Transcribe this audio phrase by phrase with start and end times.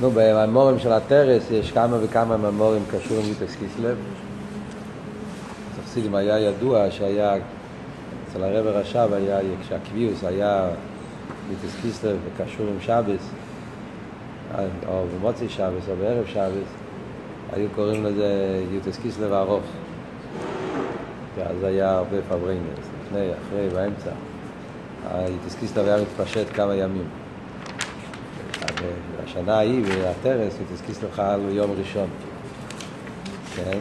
[0.00, 3.96] נו, במאמרים של עטר"ת יש כמה וכמה מאמרים קשורים לי"ט כסלו.
[5.84, 7.34] חסידים היה ידוע שהיה,
[8.28, 10.68] אצל הרב הרש"ב היה, כשהקביעות היה
[11.50, 13.30] לי"ט כסלו וקשור עם שבת,
[14.88, 16.68] או במוצאי שבת או בערב שבת,
[17.52, 19.64] היו קוראים לזה י"ט כסלו ארוך.
[21.46, 22.62] אז היה הרבה פארברענגענס,
[23.02, 24.10] לפני, אחרי, באמצע.
[25.10, 27.25] הי"ט כסלו היה מתפשט כמה ימים.
[29.24, 32.08] השנה ההיא, עטר"ת, י"ט כסלו חל ביום ראשון.
[33.56, 33.78] כן?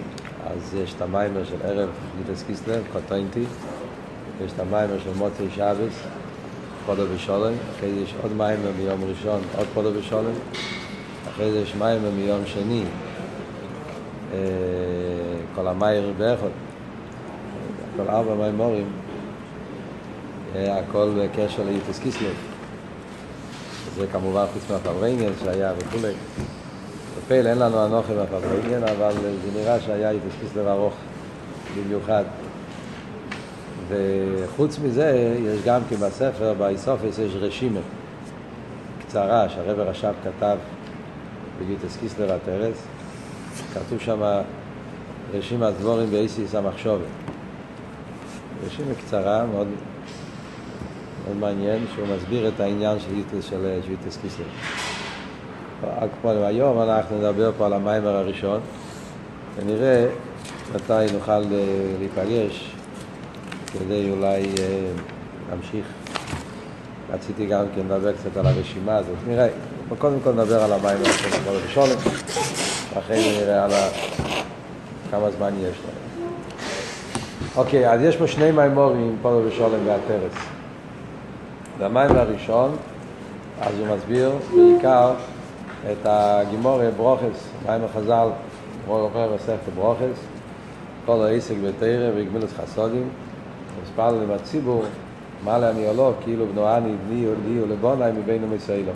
[0.47, 3.43] אז יש את המאמר של ערב י"ט כסלו, קטונתי,
[4.45, 6.03] יש את המאמר של מוצאי שבת,
[6.85, 10.33] פדה בשלום, אחרי זה יש עוד מאמר מיום ראשון, עוד פדה בשלום,
[11.29, 12.83] אחרי זה יש מאמר מיום שני,
[15.55, 16.47] כל מאמר באחד,
[17.97, 18.87] כל ארבע מיימורים,
[20.55, 22.54] הכל בקשר ליוטס קיסלב.
[23.95, 26.13] זה כמובן חוץ מהפברנגן שהיה וכולי.
[27.17, 30.93] בפייל אין לנו אנוכי מהפברנגן, אבל זה נראה שהיה יוטס קיסלב ארוך
[31.77, 32.23] במיוחד.
[33.87, 37.79] וחוץ מזה, יש גם כן בספר, באיסופס יש רשימה
[38.99, 40.57] קצרה שהרבר רש"ב כתב
[41.59, 42.77] ביוטס קיסלב הטרס.
[43.73, 44.21] כתוב שם
[45.33, 47.05] רשימת דבורים באיסיס המחשובת.
[48.65, 49.67] רשימה קצרה, מאוד,
[51.25, 54.45] מאוד מעניין, שהוא מסביר את העניין של יוטס, של יוטס קיסלב.
[56.43, 58.59] היום אנחנו נדבר פה על המיימר הראשון,
[59.55, 60.05] ונראה
[60.75, 61.39] מתי נוכל
[61.99, 62.71] להיפגש
[63.73, 64.45] כדי אולי
[65.49, 65.85] להמשיך.
[67.13, 69.15] רציתי גם כן לדבר קצת על הרשימה הזאת.
[69.27, 69.47] נראה,
[69.97, 71.89] קודם כל נדבר על המיימר של הכל הראשון,
[72.93, 73.71] ואחרי נראה על
[75.11, 76.27] כמה זמן יש לנו.
[77.55, 80.54] אוקיי, אז יש פה שני מיימורים, פודו ושולם והטרס.
[81.79, 82.71] במיימר הראשון,
[83.61, 85.13] אז הוא מסביר בעיקר
[85.91, 88.27] את הגימורי ברוכס, מיימר חז"ל,
[88.87, 90.19] רוחר וספר ברוכס,
[91.05, 93.09] כל העסק בתרא וגמילוס חסודים,
[93.83, 94.83] מספר להם הציבור,
[95.43, 95.57] מה
[95.87, 98.91] או לא, כאילו בנועני בני לי ולבונאי מבינו מסיילו.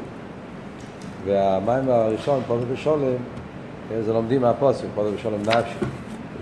[1.26, 3.16] והמיימר הראשון, פודו ושולם,
[4.06, 5.86] זה לומדים מהפוסק, פודו ושולם נפשי,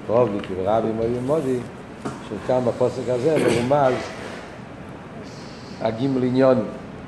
[0.07, 1.59] קרוב לי, כי רבי מודי מודי,
[2.29, 3.93] שכאן בפוסק הזה מרומז
[5.81, 6.65] הגימל עניון,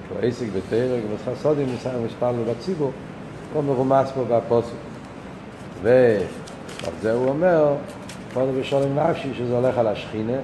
[0.07, 1.67] שהוא עסק בתרא, גמילוס חסודים,
[2.05, 2.91] מספר להם הציבור,
[3.53, 4.73] הוא מרומז פה בפוסק.
[5.81, 7.75] ועל זה הוא אומר,
[8.33, 10.37] פודו ושולם נפשי, שזה הולך על השכינה,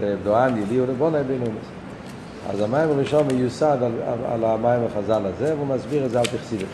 [0.00, 1.66] בדואני, לי ולבונאי בינומס.
[2.50, 3.92] אז המים הראשון מיוסד על,
[4.32, 6.66] על המים החז"ל הזה, והוא מסביר את זה על תכסידת.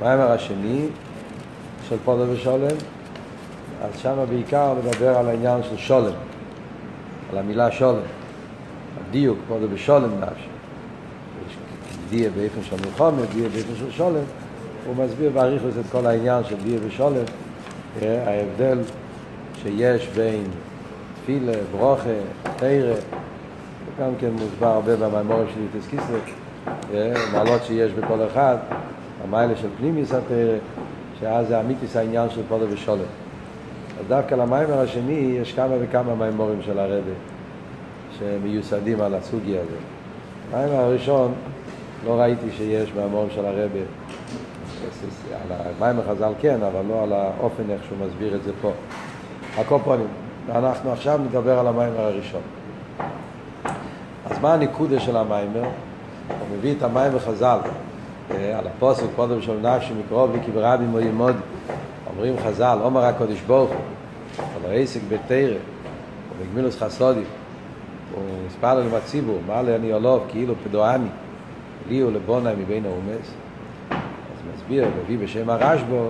[0.00, 0.86] המים השני
[1.88, 2.76] של פודו ושולם,
[3.82, 6.12] אז שם בעיקר לדבר על העניין של שולם,
[7.32, 7.96] על המילה שולם,
[9.08, 10.46] הדיוק, פודו ושולם נפשי.
[12.10, 14.24] דיה באיפן של מלחומת, דיה באיפן של שולם,
[14.86, 17.24] הוא מסביר באריכוס את כל העניין של דיה ושולם,
[18.02, 18.78] ההבדל
[19.62, 20.44] שיש בין
[21.22, 22.10] תפילה, ברוכה,
[22.56, 22.94] תרא,
[24.00, 26.20] גם כן מוסבר הרבה במיימורים של יוטס קיסלב,
[27.32, 28.56] מעלות שיש בכל אחד,
[29.24, 30.56] המיילה של פנימיס התרא,
[31.20, 33.21] שאז זה אמיתיס העניין של פודו ושולם.
[34.00, 37.10] אז דווקא למיימר השני יש כמה וכמה מיימורים של הרבה
[38.18, 39.78] שמיוסדים על הסוגיה הזאת.
[40.52, 41.32] המיימר הראשון
[42.06, 43.80] לא ראיתי שיש מיימורים של הרבה,
[45.32, 48.70] על המיימר חז"ל כן, אבל לא על האופן איך שהוא מסביר את זה פה.
[49.58, 50.06] הקופונים.
[50.46, 52.40] ואנחנו עכשיו נדבר על המיימר הראשון.
[54.30, 55.62] אז מה הניקודה של המיימר?
[55.62, 57.58] הוא מביא את המיימר חז"ל
[58.30, 61.36] על הפוסק, קודם של נפשי מקרוב לי כי ברבי מו ימוד
[62.16, 63.78] אומרים חז"ל, עומר הקודש ברוך הוא,
[64.56, 65.58] על העסק בתרא,
[66.38, 67.24] ובגמילוס חסודים,
[68.14, 71.08] הוא מספר לנו בציבור, מה לי אני עולוב, כאילו פדואני,
[71.88, 73.34] לי ולבונאי מבין האומץ.
[73.90, 76.08] אז מסביר, מביא בשם הרשב"ו,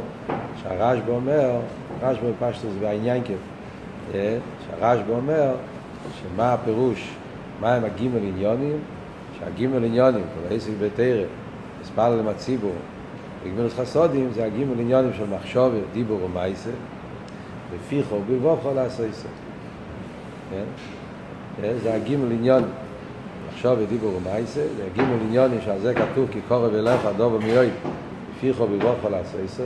[0.62, 1.50] שהרשב"ו אומר,
[2.02, 3.38] רשב"ו פשטוס בעניין כיף,
[4.12, 5.54] שהרשב"ו אומר
[6.22, 7.10] שמה הפירוש,
[7.60, 8.76] מה הם הגימל עניונים,
[9.38, 11.24] שהגימל עניונים, כל העסק בתרא,
[11.82, 12.74] מספר להם הציבור,
[13.44, 16.70] בגמילוס חסודים זה הגימל עניונים של מחשוב, דיבור ומייסה,
[17.74, 19.28] בפיחו ובבוכו לעשויסו.
[20.50, 20.64] כן?
[21.82, 22.68] זה הגימל עניונים.
[23.52, 27.70] מחשוב ודיבור ומייסה, זה הגימל עניונים שעל זה כתוב כי קורב אליך דובר מיועד,
[28.36, 29.62] בפיחו ובבוכו לעשויסו,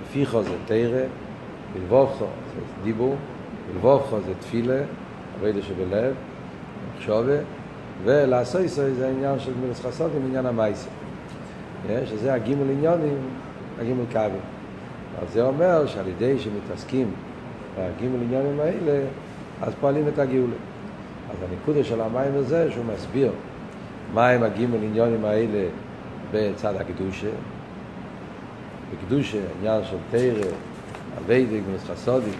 [0.00, 1.00] בפיחו זה תרא,
[1.74, 3.16] בלבוכו זה דיבור,
[3.72, 4.80] בלבוכו זה תפילה,
[5.36, 6.14] עבודה שבלב,
[6.96, 7.36] מחשובה,
[8.04, 10.88] ולעשויסו זה העניין של גמילוס חסודים, עניין המייסה.
[12.04, 13.16] שזה הגימל עניונים,
[13.80, 14.40] הגימל קווים.
[15.22, 17.10] אז זה אומר שעל ידי שמתעסקים
[17.78, 19.06] בגימל עניונים האלה,
[19.62, 20.54] אז פועלים את הגאולה.
[21.30, 23.32] אז הנקודה של המים הזה, שהוא מסביר
[24.14, 25.68] מהם הגימל עניונים האלה
[26.32, 27.30] בצד הקדושה.
[28.92, 30.50] בקדושה, עניין של תרא,
[31.18, 32.30] אביידי, גמוס חסודי,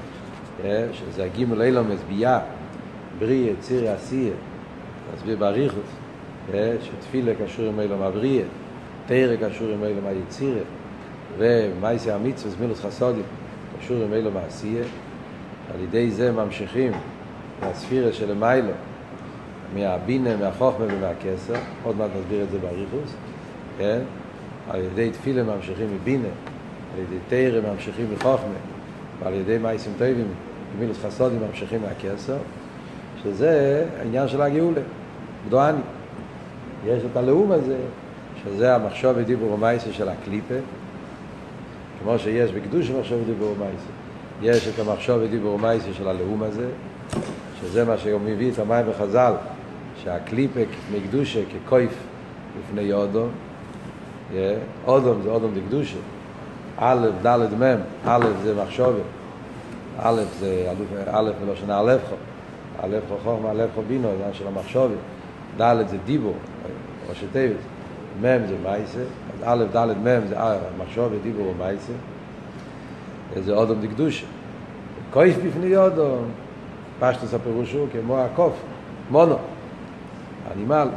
[0.92, 2.40] שזה הגימל אילומס, בייה,
[3.18, 4.32] בריא, ציר, עשייה,
[5.14, 5.90] נסביר באריכוס,
[6.82, 8.44] שתפילה קשור עם אילום הבריאה,
[9.06, 10.60] תרא קשור עם אילום היצירה,
[11.38, 13.20] ומייסי המצווה, זמילוס חסודי,
[13.78, 14.84] קשור עם אילום העשייה,
[15.74, 16.92] על ידי זה ממשיכים
[17.62, 18.72] מהספירה של המיילו,
[19.74, 23.14] מהבינה, מהחוכמה ומהכסר, עוד מעט נסביר את זה באריכוס,
[23.78, 24.00] כן?
[24.70, 26.28] על ידי תפילה ממשיכים מבינה,
[26.94, 28.58] על ידי תרא ממשיכים מחוכמה,
[29.22, 30.26] ועל ידי מייסים טובים,
[30.76, 32.36] גמילוס חסודים ממשיכים מהכסר,
[33.22, 34.80] שזה העניין של הגאולה,
[35.46, 35.80] גדועני.
[36.86, 37.76] יש את הלאום הזה,
[38.44, 40.54] שזה המחשוב ודיבור ומייסה של הקליפה,
[42.02, 43.90] כמו שיש בקדוש המחשוב ודיבור ומייסה.
[44.42, 46.66] יש את המחשוב ודיבור ומייסה של הלאום הזה,
[47.60, 49.32] שזה מה שהוא מביא את המים בחז"ל,
[50.02, 50.60] שהקליפה
[50.94, 51.94] מקדושה כקויף
[52.60, 53.28] לפני אודום,
[54.86, 55.96] אודום זה אודום דקדושה,
[56.76, 57.76] א', ד', מ',
[58.06, 59.02] א' זה מחשובת,
[59.98, 60.72] א' זה
[61.10, 62.14] א' בלושן א' חו,
[62.82, 64.96] א' חו חוכמה, א' חו בינו, זה של המחשובת,
[65.60, 66.32] ד' זה דיבו,
[67.08, 67.62] ראשי תיבס,
[68.22, 70.36] מ' זה מייסה, אז א', ד', מ' זה
[70.78, 71.92] מחשובת, דיבו ומייסה,
[73.44, 74.26] זה אודום דקדושה.
[75.10, 76.24] קויף בפני אודום,
[77.00, 78.52] פשטוס הפירוש הוא כמו הקוף,
[79.10, 79.36] מונו,
[80.56, 80.88] אנימל,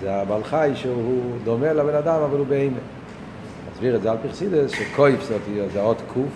[0.00, 2.78] זה הבעל חי שהוא דומה לבן אדם אבל הוא בהמה.
[3.72, 5.40] נסביר את זה על פרסידס, שקויף זאת
[5.72, 6.32] זה אות קוף,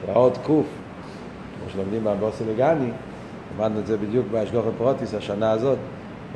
[0.00, 0.66] שהאות קוף,
[1.60, 2.90] כמו שלומדים מהבוסי לגני,
[3.58, 5.78] למדנו את זה בדיוק באשגוח הפרוטיס השנה הזאת,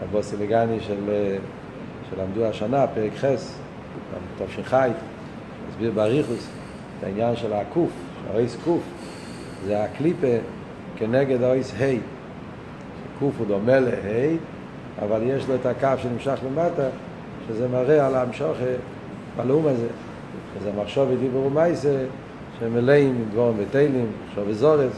[0.02, 1.10] בבוסי לגני של,
[2.10, 3.58] שלמדו השנה, פרק חס,
[4.38, 4.90] טוב שחי,
[5.68, 6.48] נסביר באריכוס
[6.98, 7.90] את העניין של הקוף,
[8.22, 8.82] שהאויס קוף,
[9.66, 10.36] זה הקליפה
[10.96, 11.84] כנגד האויס ה',
[13.18, 14.36] קוף הוא דומה לה',
[15.04, 16.88] אבל יש לו את הקו שנמשך למטה,
[17.48, 18.56] שזה מראה על המשוך
[19.36, 19.88] בלאום הזה.
[20.54, 22.04] שזה מחשוב ודיבור ומייסה,
[22.58, 24.92] שהם מלאים עם דבורם ותלים, מחשוב וזורץ,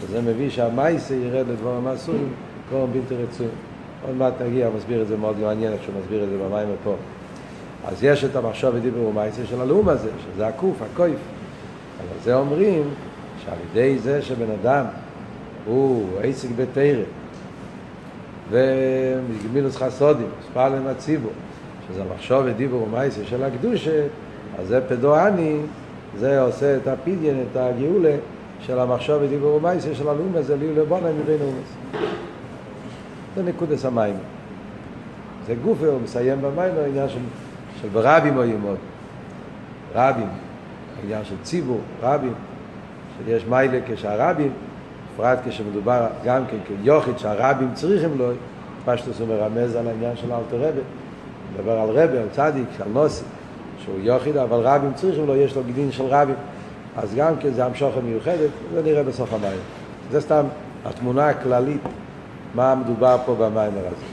[0.00, 2.28] שזה מביא שהמייסה ירד לדבורם האסורים,
[2.68, 3.67] דבורם בלתי רצויים.
[4.06, 6.94] עוד מעט נגיע, מסביר את זה מאוד מעניין, איך שהוא מסביר את זה במים פה.
[7.88, 11.18] אז יש את המחשוב ודיבור ומייסה של הלאום הזה, שזה הקוף, הקויף.
[11.98, 12.82] אבל זה אומרים
[13.44, 14.84] שעל ידי זה שבן אדם
[15.66, 17.02] הוא עסק בתרא,
[18.50, 21.32] ומגמילוס חסודים, ספר להם הציבור,
[21.88, 24.02] שזה מחשוב ודיבור ומייסה של הקדושה,
[24.58, 25.56] אז זה פדואני,
[26.18, 28.16] זה עושה את הפידיין, את הגאולה
[28.60, 32.02] של המחשוב ודיבור ומייסה של הלאומס, זה ליהו לבונה מבין אומס.
[33.38, 34.14] זה נקודס המים.
[35.46, 37.18] זה גופה, הוא מסיים במים, העניין של,
[37.82, 38.76] של ברבים או ימוד.
[39.94, 40.28] רבים,
[41.00, 42.34] העניין של ציבור, רבים,
[43.26, 44.50] שיש מיילה כשהרבים,
[45.14, 48.30] בפרט כשמדובר גם כן כיוחיד שהרבים צריכים לו,
[48.84, 50.80] פשטוס הוא מרמז על העניין של אלתר רבי,
[51.54, 53.24] מדבר על רבי, על צדיק, על נוסי,
[53.84, 56.36] שהוא יוחיד, אבל רבים צריכים לו, יש לו גדין של רבים,
[56.96, 59.58] אז גם כן זה המשוכן מיוחדת, זה נראה בסוף המים.
[60.10, 60.44] זה סתם
[60.84, 61.80] התמונה הכללית,
[62.54, 64.06] מה מדובר פה במים הזה.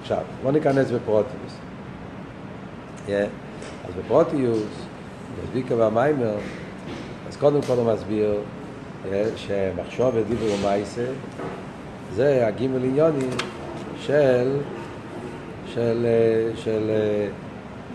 [0.00, 1.52] עכשיו, בוא ניכנס בפרוטיוס.
[3.06, 3.10] Yeah.
[3.88, 4.86] אז בפרוטיוס,
[5.42, 6.34] בדביקה והמיימר,
[7.28, 8.40] אז קודם כל הוא מסביר
[9.36, 11.06] שמחשוב ודיבור ומייסה
[12.14, 13.30] זה הגימל עניונים
[14.00, 14.56] של
[15.66, 16.06] של
[16.54, 16.90] של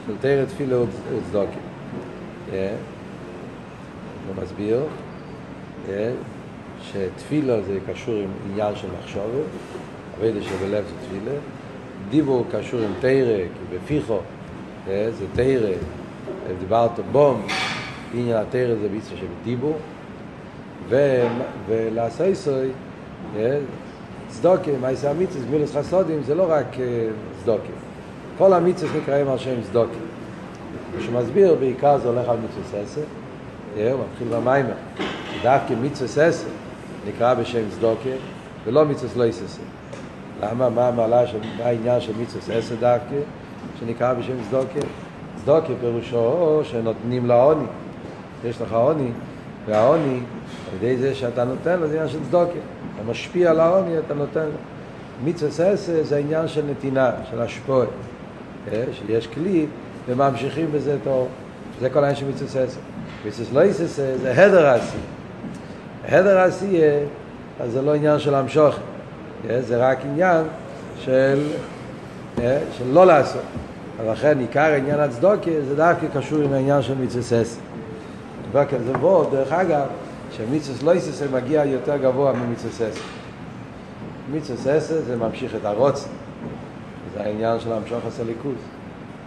[0.08, 1.58] של תרא תפילה וצדוקה.
[4.28, 4.80] הוא מסביר
[6.92, 9.24] שתפילה זה קשור עם עניין של מחשבת,
[10.18, 11.38] עבודה שבלב זה תפילה,
[12.10, 14.20] דיבור קשור עם תרא, כי בפיחו
[14.88, 15.70] זה תרא,
[16.60, 17.48] דיברת בום,
[18.14, 19.78] עניין התרא זה ביצוע שבדיבור,
[21.68, 22.70] ולעשייסוי,
[24.28, 26.66] צדוקה, מייסי המיצוס, גמילוס חסודים, זה לא רק
[27.42, 27.74] צדוקה.
[28.38, 29.98] כל המיצוס נקראים על שם צדוקה.
[31.00, 33.02] כשהוא מסביר, בעיקר זה הולך על מיצוס עשר,
[33.76, 34.74] הוא מתחיל במיימר.
[35.44, 36.48] דווקא מיצוס עשר
[37.08, 38.10] נקרא בשם צדוקה,
[38.66, 39.62] ולא מיצוס לא יססה.
[40.42, 40.70] למה?
[40.70, 41.24] מה המעלה,
[41.58, 43.16] מה העניין של מיצוס עשר דווקא,
[43.80, 44.80] שנקרא בשם צדוקה?
[45.36, 47.66] צדוקה פירושו שנותנים לעוני.
[48.46, 49.12] יש לך עוני,
[49.66, 50.20] והעוני
[50.72, 52.52] על ידי זה שאתה נותן לו, זה עניין של צדוקה.
[52.52, 54.58] אתה משפיע על העוני, אתה נותן לו.
[55.24, 57.88] מצווה ססה זה עניין של נתינה, של השפועה.
[58.72, 59.66] שיש כלי
[60.08, 61.28] וממשיכים בזה טוב.
[61.80, 62.80] זה כל העניין של מצווה ססה.
[63.28, 64.98] מצווה לא יססה זה הדר עשי.
[66.08, 66.82] הדר עשי,
[67.60, 68.76] אז זה לא עניין של המשוך.
[69.60, 70.44] זה רק עניין
[71.00, 71.48] של,
[72.38, 73.42] של לא לעשות.
[73.98, 77.60] ולכן עיקר עניין הצדוקה זה דווקא קשור עם העניין של מצווה ססה.
[78.54, 79.88] זה בוא, דרך אגב,
[80.32, 83.00] שמיצוס לא יססה מגיע יותר גבוה ממיצוס אסה.
[84.32, 86.08] מיצוס אסה זה ממשיך את הרוץ,
[87.14, 88.60] זה העניין של המשוך הסליקוס.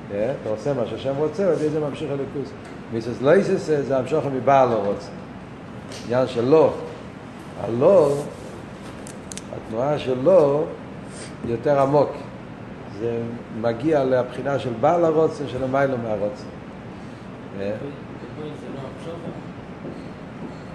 [0.08, 2.52] אתה עושה מה שהשם רוצה, ועל זה ממשיך הליכוס.
[2.92, 5.08] מיסוס לייסס זה המשוך מבעל לא רוצה.
[6.04, 6.72] עניין של לא.
[7.64, 8.12] הלא,
[9.56, 10.64] התנועה של לא
[11.44, 12.10] יותר עמוק.
[13.00, 13.22] זה
[13.60, 16.44] מגיע לבחינה של בעל הרוצן, של המיילו מהרוצן.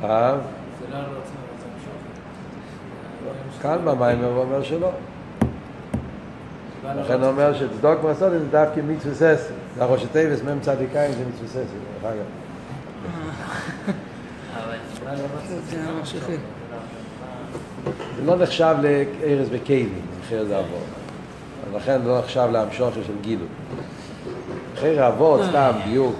[0.04, 0.36] אה?
[3.62, 4.92] כאן במים הוא אומר שלא.
[6.96, 9.54] לכן הוא אומר שצדוק מסודים זה דווקא מצווה ססי.
[9.76, 11.64] זה הראש הטייבס מ"ם צדיקאים זה מצווה
[12.04, 12.26] אגב.
[18.16, 20.82] זה לא נחשב לארז וקיילים, אחרי זה עבור.
[21.76, 23.46] לכן לא נחשב להמשוכי של גילו.
[24.76, 26.16] אחרי אבות, סתם, דיוק.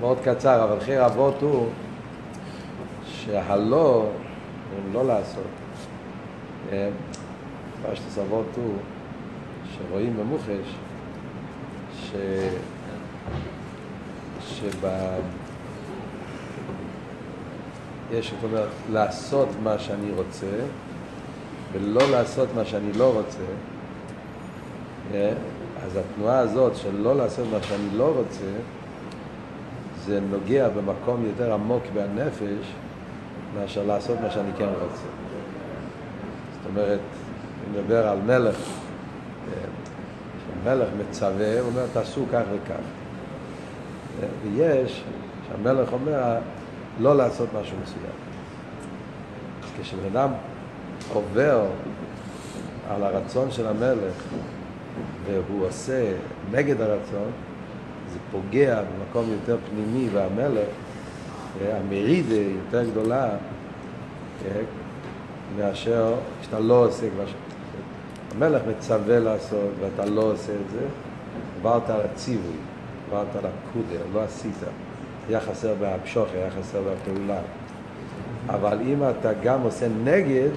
[0.00, 1.66] מאוד קצר, אבל חיר אבות הוא
[3.04, 4.06] שהלא,
[4.72, 5.44] אם לא לעשות,
[7.82, 8.74] מה שתסבות הוא
[9.76, 10.74] שרואים במוחש
[12.00, 12.12] ש...
[14.40, 14.98] שבה...
[18.12, 20.46] יש, זאת אומרת, לעשות מה שאני רוצה
[21.72, 23.44] ולא לעשות מה שאני לא רוצה,
[25.84, 28.50] אז התנועה הזאת של לא לעשות מה שאני לא רוצה,
[30.04, 32.72] זה נוגע במקום יותר עמוק בנפש
[33.54, 35.06] מאשר לעשות מה שאני כן רוצה.
[36.52, 38.56] זאת אומרת, אני מדבר על מלך,
[40.46, 42.84] שמלך מצווה, הוא אומר תעשו כך וכך.
[44.42, 45.04] ויש,
[45.48, 46.38] שהמלך אומר
[47.00, 48.12] לא לעשות משהו מסוים.
[49.80, 50.30] כשבן אדם
[51.12, 51.66] עובר
[52.90, 54.14] על הרצון של המלך
[55.26, 56.12] והוא עושה
[56.50, 57.30] נגד הרצון,
[58.12, 60.68] זה פוגע במקום יותר פנימי והמלך,
[61.60, 63.28] המרידה יותר גדולה
[65.56, 67.32] מאשר כשאתה לא עושה כבר ש...
[68.34, 70.86] המלך מצווה לעשות ואתה לא עושה את זה,
[71.60, 72.56] עברת על הציווי,
[73.08, 74.54] עברת על הקודר, לא עשית.
[75.28, 77.40] היה חסר בהמשוך, היה חסר בפעולה.
[78.48, 80.50] אבל אם אתה גם עושה נגד,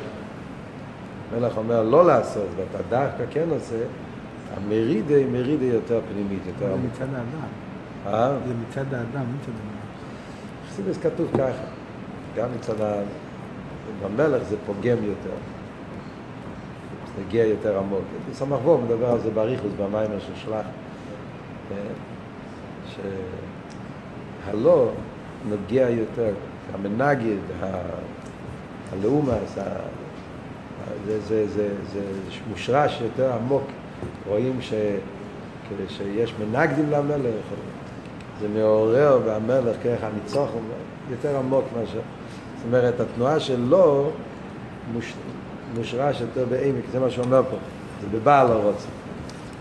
[1.33, 3.83] המלך אומר לא לעשות, ואתה דווקא כן עושה,
[4.57, 6.75] המרידה היא מרידה יותר פנימית, יותר.
[6.75, 7.47] זה מצד האדם.
[8.07, 8.37] אה?
[8.47, 10.69] זה מצד האדם, מצד המלך.
[10.69, 11.65] חסידס כתוב ככה,
[12.35, 12.93] גם מצד ה...
[14.03, 15.35] במלך זה פוגם יותר.
[17.15, 18.01] זה הגיע יותר עמוק.
[18.33, 20.65] סמך מדבר על זה באריכוס, במיימר של שלח.
[24.45, 24.89] שהלא
[25.49, 26.33] נוגע יותר,
[26.73, 27.37] המנגד,
[28.91, 29.57] הלאומס,
[31.05, 32.01] זה, זה, זה, זה
[32.49, 33.63] מושרש יותר עמוק.
[34.27, 34.73] רואים ש,
[35.87, 37.45] שיש מנגדים למלך,
[38.41, 40.49] זה מעורר והמלך כרך הניצוח,
[41.11, 41.99] יותר עמוק מאשר...
[42.57, 44.09] זאת אומרת, התנועה שלו
[44.93, 45.13] מוש,
[45.75, 47.57] מושרש יותר בעמק, זה מה שהוא אומר פה,
[48.01, 48.89] זה בבעל הרוצן.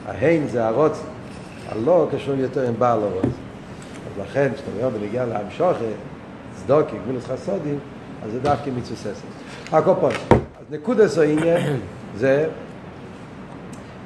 [0.06, 1.06] ההן זה הרוצן,
[1.68, 3.28] הלא קשור יותר עם בעל הרוצן.
[4.14, 5.78] אז לכן, כשאתה אומר בנגיע להמשוכת,
[6.54, 7.78] צדוקי, גבולת חסודים,
[8.24, 9.24] אז זה דווקא מצוססת.
[9.72, 10.12] הקופון.
[10.30, 11.80] אז נקודס העניין
[12.16, 12.46] זה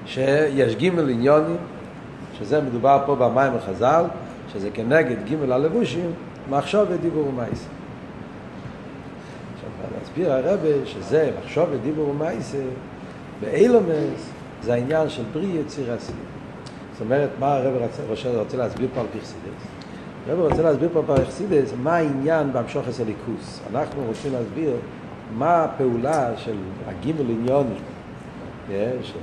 [0.07, 1.57] שיש גימל עניונים,
[2.38, 4.05] שזה מדובר פה במים החז"ל,
[4.53, 6.11] שזה כנגד גימל הלבושים,
[6.50, 7.69] מחשוב ודיבור ומייסה.
[9.55, 12.62] עכשיו, להסביר הרבה שזה מחשוב ודיבור ומייסה,
[13.41, 14.31] באילומס
[14.62, 16.19] זה העניין של פרי יציר עשייה.
[16.93, 17.75] זאת אומרת, מה הרב
[18.09, 19.78] רוצה, רוצה להסביר פה על פרסידס?
[20.27, 23.61] הרב רוצה להסביר פה על פרסידס, מה העניין בהמשוך עשר ליכוס.
[23.71, 24.73] אנחנו רוצים להסביר
[25.39, 26.57] מה הפעולה של
[26.87, 27.79] הגימל עניונים,
[29.03, 29.19] של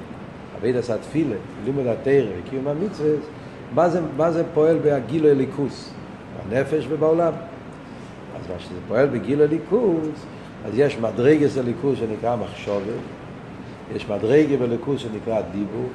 [0.60, 1.36] אביד עשה תפילה,
[1.66, 3.10] לימוד התרא, קיום המצווה,
[3.74, 5.94] מה זה, מה זה פועל בהגילו הליכוס,
[6.50, 7.34] בנפש ובעולם.
[8.40, 10.26] אז מה שזה פועל בגילו הליכוס,
[10.66, 12.84] אז יש מדרגס הליכוס שנקרא מחשובת,
[13.96, 15.90] יש מדרגה בליכוס שנקרא דיבור,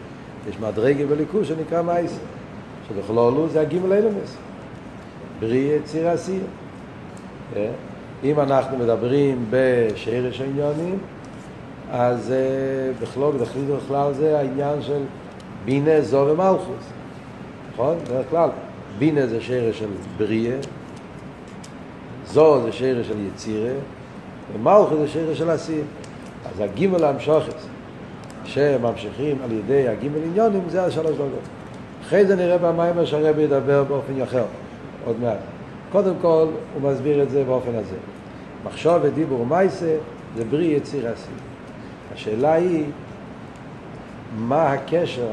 [0.48, 2.22] יש מדרגה בליכוס שנקרא מייסר,
[2.88, 4.36] שבכלולו זה הגימל אילומס,
[5.40, 6.40] בריא יציר עשייה.
[8.24, 10.98] אם אנחנו מדברים בשרש העניונים,
[11.92, 15.00] אז uh, בכלול, בכלל, בכלל זה העניין של
[15.64, 16.84] בינה, זו ומלכוס.
[17.72, 17.98] נכון?
[18.04, 18.48] בדרך כלל,
[18.98, 20.56] בינה זה שרש של בריאה,
[22.26, 23.72] זו זה שרש של יצירה,
[24.54, 25.84] ומלכוס זה שרש של עשייה.
[26.52, 27.66] אז הגימל המשוכס,
[28.44, 31.48] שממשיכים על ידי הגימל עניונים, זה השלוש דרגות.
[32.02, 34.44] אחרי זה נראה במים שהרבי ידבר באופן אחר,
[35.04, 35.38] עוד מעט.
[35.92, 37.96] קודם כל, הוא מסביר את זה באופן הזה.
[38.64, 39.96] מחשוב ודיבור ומייסה
[40.36, 41.36] זה בריא יציר עשייה.
[42.14, 42.84] השאלה היא,
[44.36, 45.28] מה הקשר,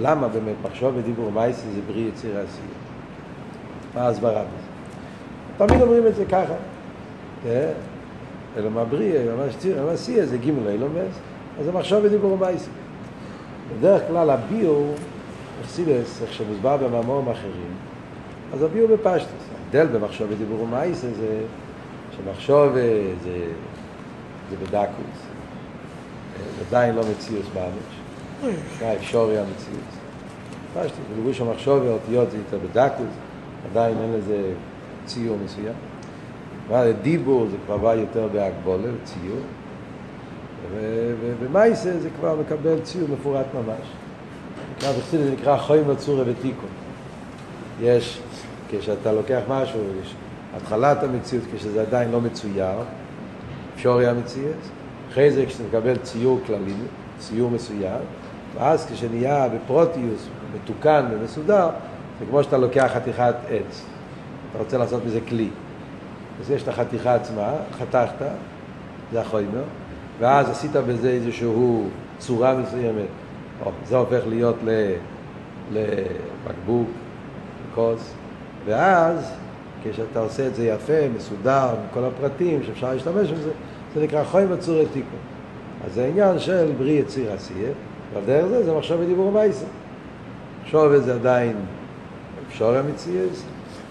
[0.00, 2.66] למה באמת מחשוב ודיבור מייסי זה בריא יציר עשייה?
[3.94, 5.66] מה ההסברה בזה?
[5.66, 6.54] תמיד אומרים את זה ככה.
[8.56, 9.18] אלא מה בריא,
[9.84, 11.18] מה עשייה זה גימל אילומס,
[11.58, 12.70] אז זה מחשוב ודיבור מייסי.
[13.78, 14.94] בדרך כלל הביור,
[15.64, 17.74] אכסידס, איך שמוסבר במאמרים אחרים,
[18.52, 19.44] אז הביור בפשטוס.
[19.58, 21.40] ההבדל במחשוב ודיבור ומייסה זה
[22.16, 22.72] שמחשוב
[23.22, 23.46] זה,
[24.50, 25.20] זה בדקוס.
[26.68, 28.52] עדיין לא מציאוס ממש.
[28.78, 29.94] זה אפשורי המציאוס.
[30.74, 33.14] פשטוס, בלבוש המחשוב והאותיות זה יותר בדקוס,
[33.70, 34.52] עדיין אין לזה
[35.06, 35.74] ציור מסוים.
[37.02, 39.40] דיבור זה כבר בא יותר בהגבולה, ציור.
[41.20, 43.86] ובמייסה זה כבר מקבל ציור מפורט ממש.
[44.76, 46.68] נקרא בחסידות, זה נקרא חוימר צורה ותיקון.
[47.82, 48.20] יש,
[48.80, 49.80] כשאתה לוקח משהו,
[50.56, 52.74] התחלת המציאות, כשזה עדיין לא מצויר,
[53.74, 54.56] אפשרי המציאות,
[55.10, 56.74] אחרי זה כשאתה מקבל ציור כללי,
[57.18, 58.00] ציור מסוים,
[58.54, 61.68] ואז כשנהיה בפרוטיוס, מתוקן ומסודר,
[62.20, 63.84] זה כמו שאתה לוקח חתיכת עץ,
[64.50, 65.48] אתה רוצה לעשות מזה כלי.
[66.40, 68.24] אז יש את החתיכה עצמה, חתכת,
[69.12, 69.62] זה החוימר,
[70.18, 71.86] ואז עשית בזה איזשהו
[72.18, 73.08] צורה מסוימת,
[73.64, 74.56] או, זה הופך להיות
[75.72, 76.88] לבקבוק,
[77.74, 78.14] כוס,
[78.66, 79.32] ואז
[79.82, 83.50] כשאתה עושה את זה יפה, מסודר, עם כל הפרטים שאפשר להשתמש בזה,
[83.94, 85.18] זה נקרא חוימר צורי תיקון.
[85.86, 87.70] אז זה העניין של בריא יציר עשייה,
[88.14, 89.66] ועל דרך זה זה מחשב ודיבור מייסר.
[90.64, 91.56] שווה זה עדיין
[92.48, 93.44] אפשר המציאס,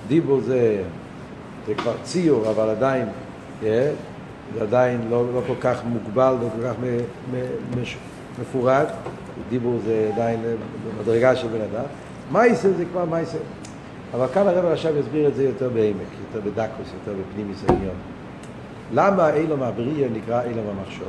[0.08, 0.84] דיבור זה,
[1.68, 3.06] זה כבר ציור, אבל עדיין,
[3.62, 3.66] yeah,
[4.54, 6.74] זה עדיין לא, לא כל כך מוגבל, לא כל כך
[8.42, 8.88] מפורט,
[9.50, 10.40] דיבור זה עדיין
[10.88, 11.86] במדרגה של בן אדם.
[12.32, 13.38] מייסר זה כבר מייסר.
[14.14, 17.96] אבל כאן הרב עכשיו יסביר את זה יותר בעמק, יותר בדקוס, יותר בפנימיס העניין.
[18.94, 21.08] למה אילום הבריאה נקרא אילום המחשוב?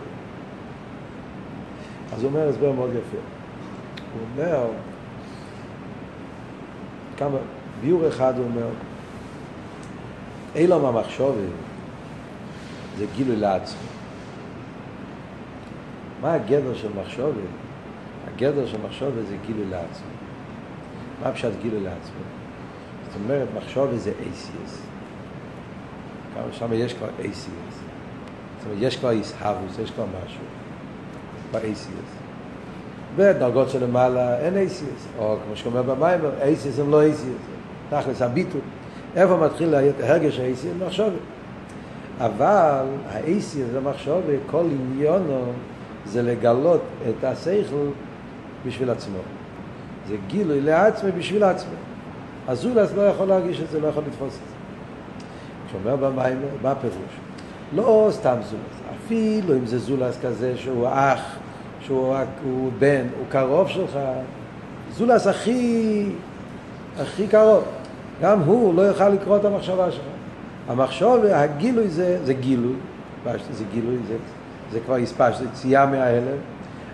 [2.15, 3.17] אז הוא אומר הסבר מאוד יפה.
[4.13, 4.67] הוא אומר,
[7.17, 7.39] כמה,
[7.81, 8.69] ביור אחד הוא אומר,
[10.55, 11.37] אילום המחשוב
[12.99, 13.89] זה גילוי לעצמו.
[16.23, 17.35] מה הגדר של מחשוב?
[18.29, 20.07] הגדר של מחשוב זה גילוי לעצמו.
[21.23, 22.44] מה פשוט גילוי לעצמו?
[23.15, 24.83] זאת אומרת, מחשוב זה אייסיאס.
[26.53, 27.75] שם יש כבר אייסיאס.
[28.59, 30.41] זאת אומרת, יש כבר איסהבוס, יש כבר משהו.
[31.51, 32.11] כבר אייסיאס.
[33.17, 35.07] בדרגות של למעלה אין אייסיאס.
[35.19, 37.37] או כמו שאומר במיימר, אייסיאס הם לא אייסיאס.
[37.91, 38.61] תכלס הביטול.
[39.17, 40.75] איפה מתחיל הרגש האייסיאס?
[40.87, 41.11] מחשוב.
[42.21, 45.43] אבל האייסיאס זה מחשוב, כל עניונו
[46.07, 47.87] זה לגלות את השכל
[48.67, 49.19] בשביל עצמו.
[50.09, 51.45] זה גילוי לעצמי בשביל
[52.49, 54.55] הזולס לא יכול להרגיש את זה, לא יכול לתפוס את זה.
[55.69, 56.97] כשאומר במיימר, מה הפירוש?
[57.75, 61.21] לא סתם זולס, אפילו אם זה זולס כזה שהוא אח,
[61.81, 63.99] שהוא הוא בן, הוא קרוב שלך,
[64.93, 66.07] זולס הכי,
[67.01, 67.65] הכי קרוב,
[68.23, 70.05] גם הוא לא יוכל לקרוא את המחשבה שלך.
[70.69, 72.75] המחשוב, הגילוי זה, זה גילוי,
[73.51, 74.17] זה גילוי, זה,
[74.73, 76.39] זה כבר הספש, זה צייה מההלם,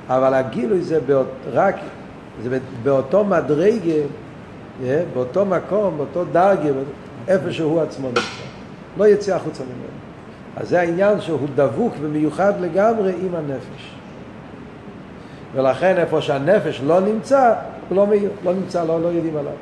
[0.09, 1.77] אבל הגילוי זה באות, רק,
[2.43, 4.01] זה באותו מדרגה
[5.15, 6.71] באותו מקום, באותו דרגה,
[7.29, 8.21] איפה שהוא עצמו נמצא.
[8.99, 10.01] לא יצא החוצה ממנו.
[10.57, 13.95] אז זה העניין שהוא דבוק ומיוחד לגמרי עם הנפש.
[15.55, 17.55] ולכן איפה שהנפש לא נמצא,
[17.89, 19.53] הוא לא מאיר, לא נמצא, לא, לא יודעים עליו.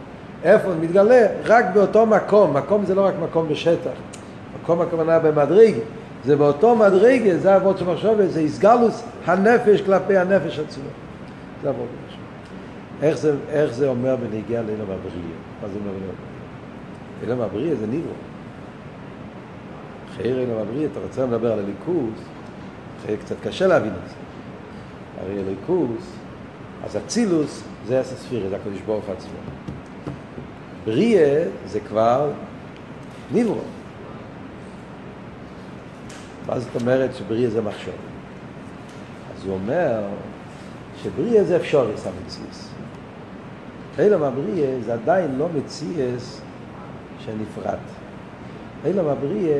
[0.44, 1.26] איפה הוא מתגלה?
[1.44, 2.56] רק באותו מקום.
[2.56, 3.90] מקום זה לא רק מקום בשטח.
[4.62, 5.80] מקום הכוונה במדרגה.
[6.24, 10.88] זה באותו מדרגה, זה אבות שמחשבת, זה הסגלוס הנפש כלפי הנפש עצמו.
[11.62, 12.07] זה אבות.
[13.02, 15.34] איך זה, איך זה אומר בנגיעה לאילם הבריא?
[15.62, 17.22] מה זה אומר אילם הבריא?
[17.22, 18.10] אילם הבריא זה ניבו.
[20.16, 22.20] חייר אילם הבריא, אתה רוצה לדבר על הליכוס,
[23.24, 24.14] קצת קשה להבין את זה.
[25.20, 26.12] הרי הליכוס,
[26.84, 29.38] אז אצילוס זה הספירה, זה הקדוש ברוך עצמו.
[30.84, 32.30] בריא זה כבר
[33.32, 33.60] ניברו.
[36.46, 37.94] מה זאת אומרת שבריא זה מחשוב?
[39.36, 40.02] אז הוא אומר
[41.02, 42.77] שבריא זה אפשריס המציאס.
[43.98, 46.40] אילם הבריא זה עדיין לא מציאס
[47.18, 47.78] שנפרד.
[48.84, 49.54] אילם הבריא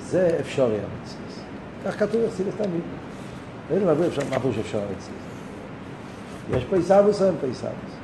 [0.00, 1.40] זה אפשרי המציאס.
[1.86, 2.82] כך כתוב אצילס תמיד.
[3.70, 5.30] אילם הבריא אפשר, מה פירוש אפשר המציאס?
[6.50, 7.94] יש פה עיסאוויס או אין פה עיסאוויס?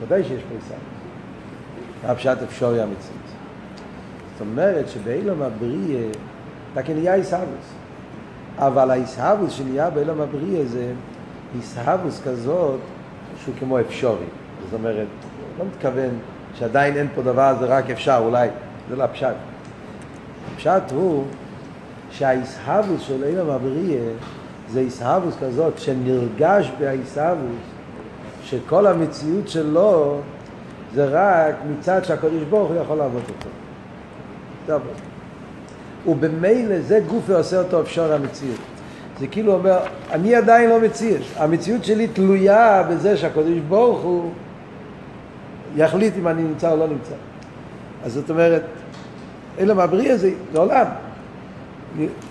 [0.00, 0.98] ודאי שיש פה עיסאוויס.
[2.06, 3.28] מה פשט אפשרי המציאס?
[4.32, 6.08] זאת אומרת שבאילם הבריא
[6.76, 7.72] רק נהיה עיסאוויס.
[8.58, 10.92] אבל העיסאוויס שנהיה באילם הבריא זה
[11.54, 12.80] עיסאוויס כזאת
[13.44, 14.26] שהוא כמו אפשורי.
[14.64, 15.06] זאת אומרת,
[15.58, 16.10] לא מתכוון
[16.54, 18.48] שעדיין אין פה דבר, זה רק אפשר, אולי,
[18.90, 19.34] זה לא הפשט.
[20.54, 21.24] הפשט הוא
[22.10, 23.98] שהאיסהבוס של אילם הבריא
[24.68, 27.60] זה איסהבוס כזאת שנרגש באיסהבוס
[28.42, 30.20] שכל המציאות שלו
[30.94, 33.48] זה רק מצד שהקדוש ברוך הוא יכול לעבוד אותו.
[36.06, 38.58] ובמילא זה גוף ועושה אותו אפשר המציאות.
[39.18, 39.78] זה כאילו אומר,
[40.10, 41.22] אני עדיין לא מציאות.
[41.36, 44.30] המציאות שלי תלויה בזה שהקדוש ברוך הוא
[45.78, 47.14] יחליט אם אני נמצא או לא נמצא.
[48.04, 48.62] אז זאת אומרת,
[49.58, 50.86] אלא מהבריאה זה, זה עולם.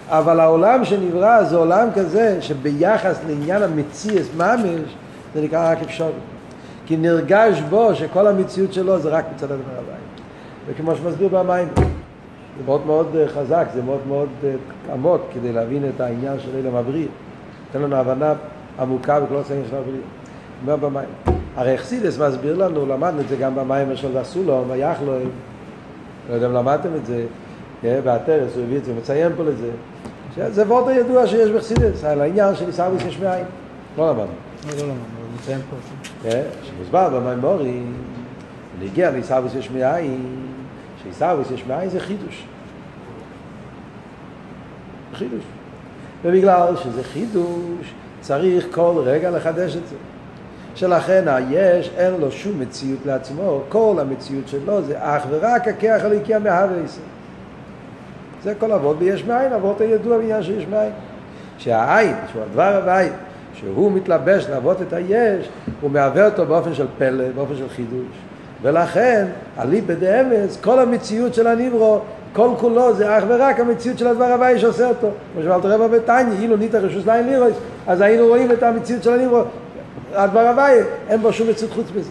[0.08, 4.62] אבל העולם שנברא זה עולם כזה שביחס לעניין המציאס ממש
[5.34, 6.14] זה נקרא רק אפשרות.
[6.86, 9.94] כי נרגש בו שכל המציאות שלו זה רק מצד הדבר הבא.
[10.68, 11.68] וכמו שמסביר במים,
[12.58, 14.54] זה מאוד מאוד אה, חזק, זה מאוד מאוד אה,
[14.94, 17.08] עמוק כדי להבין את העניין של אלה מבריא.
[17.68, 18.34] נותן לנו הבנה
[18.80, 20.02] עמוקה בכל הסגן של הבריא.
[20.62, 21.37] אומר במים.
[21.58, 25.30] הרי אכסידס מסביר לנו, למדנו את זה גם במים של הסולום, היחלואים,
[26.30, 27.26] לא יודע אם למדתם את זה,
[27.82, 29.70] כן, בעטרס, הוא הביא את זה, מציין פה לזה,
[30.36, 33.46] שזה וורט הידוע שיש באכסידס, על העניין של עיסאוויס יש מאין.
[33.98, 34.26] לא למדנו.
[34.26, 35.76] לא, לא למדנו, הוא מציין פה.
[36.24, 37.82] כן, שמוסבר במים מורי,
[38.82, 40.26] להגיע לעיסאוויס יש מאין,
[41.04, 42.46] שעיסאוויס יש מאין זה חידוש.
[45.14, 45.44] חידוש.
[46.24, 49.96] ובגלל שזה חידוש, צריך כל רגע לחדש את זה.
[50.78, 56.36] שלכן היש אין לו שום מציאות לעצמו, כל המציאות שלו זה אך ורק הכיח הליקי
[56.36, 57.02] המהוויסר.
[58.44, 60.92] זה כל אבות ביש מאין, אבות הידוע בעניין שיש מאין.
[61.58, 63.14] שהעין, שהוא הדבר הבית,
[63.54, 65.50] שהוא מתלבש להוות את היש,
[65.82, 68.18] הוא מהווה אותו באופן של פלא, באופן של חידוש.
[68.62, 69.26] ולכן,
[69.60, 72.00] אליבא דאמץ, כל המציאות של הניברו,
[72.34, 75.10] כל כולו זה אך ורק המציאות של הדבר הבא שעושה אותו.
[75.34, 77.56] כמו שאמרת רבא בתניא, אילו ניתא רשוס לעין לירויס,
[77.88, 79.44] אז היינו רואים את המציאות של הניברו.
[80.14, 80.68] הדבר הבא,
[81.10, 82.10] אין בו שום מציאות חוץ מזה.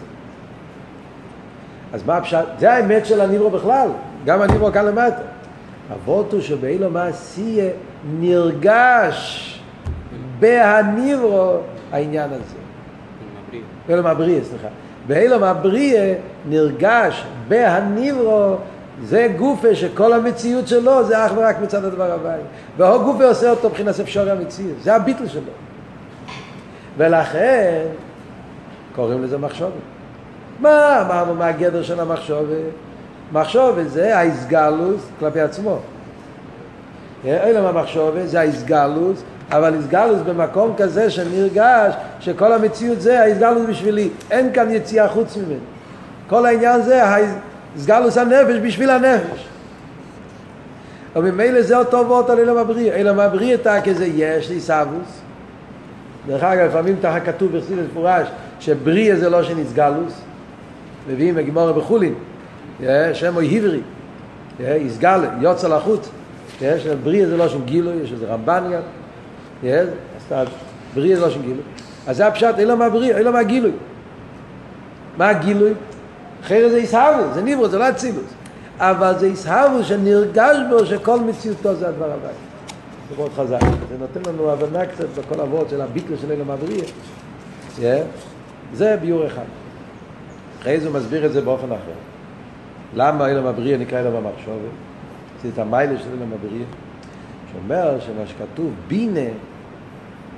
[1.93, 2.45] אז מה הפשט?
[2.59, 3.89] זה האמת של הניברו בכלל,
[4.25, 5.21] גם הניברו כאן למטה.
[5.93, 7.69] אבות הוא שבאילו מעשייה
[8.19, 9.53] נרגש
[10.39, 11.57] בהניברו
[11.91, 12.57] העניין הזה.
[13.87, 14.67] באילו מהבריא, סליחה.
[15.07, 16.13] באילו מהבריא
[16.49, 18.55] נרגש בהניברו
[19.03, 22.35] זה גופה שכל המציאות שלו זה אך ורק מצד הדבר הבא.
[22.77, 25.51] והוא גופה עושה אותו מבחינת אפשרי המציאות, זה הביטל שלו.
[26.97, 27.81] ולכן
[28.95, 29.71] קוראים לזה מחשובת.
[30.59, 32.47] מה אמרנו מה הגדר של המחשובת?
[33.33, 35.79] מחשובת זה האיסגלוס כלפי עצמו.
[37.25, 44.09] אלא מה מחשובת זה האיסגלוס, אבל איסגלוס במקום כזה שנרגש שכל המציאות זה האיסגלוס בשבילי,
[44.31, 45.59] אין כאן יציאה חוץ ממנו.
[46.29, 47.01] כל העניין זה
[47.75, 49.47] איסגלוס הנפש בשביל הנפש.
[51.15, 52.93] וממילא זה אותו וורט על אילם הבריא.
[52.93, 55.26] אילם הבריא אתה כזה יש לי סבוס.
[56.27, 58.27] דרך אגב, לפעמים תחת כתוב בחסיד מפורש
[58.59, 60.21] שבריא זה לא שנסגלוס.
[61.09, 62.13] מביאים בגימורה בחולין,
[63.13, 63.79] שם הוא היברי,
[64.59, 66.09] יסגל, יוצא לחוץ.
[67.03, 68.81] בריא זה לא שום גילוי, יש איזה רמב"ן גם.
[70.31, 70.47] אז
[70.95, 71.63] בריא זה לא שום גילוי.
[72.07, 73.71] אז זה הפשט, אין לו מה בריא, אין לו מה גילוי.
[75.17, 75.73] מה הגילוי?
[76.43, 78.33] אחרי זה יסהבו, זה ניברו, זה לא אצילוס.
[78.79, 82.46] אבל זה יסהבו שנרגש בו שכל מציאותו זה הדבר הבא.
[83.09, 83.59] זה מאוד חזק.
[83.89, 86.83] זה נותן לנו הבנה קצת בכל אבות של הביטל של אלה מעבריה.
[88.73, 89.45] זה ביור אחד.
[90.59, 91.93] אחרי זה הוא מסביר את זה באופן אחר.
[92.95, 94.71] למה אלה מעבריה נקרא אלה במחשובת?
[95.43, 96.65] זה את המיילה של אלה מעבריה.
[97.51, 99.29] שאומר שמה שכתוב בינה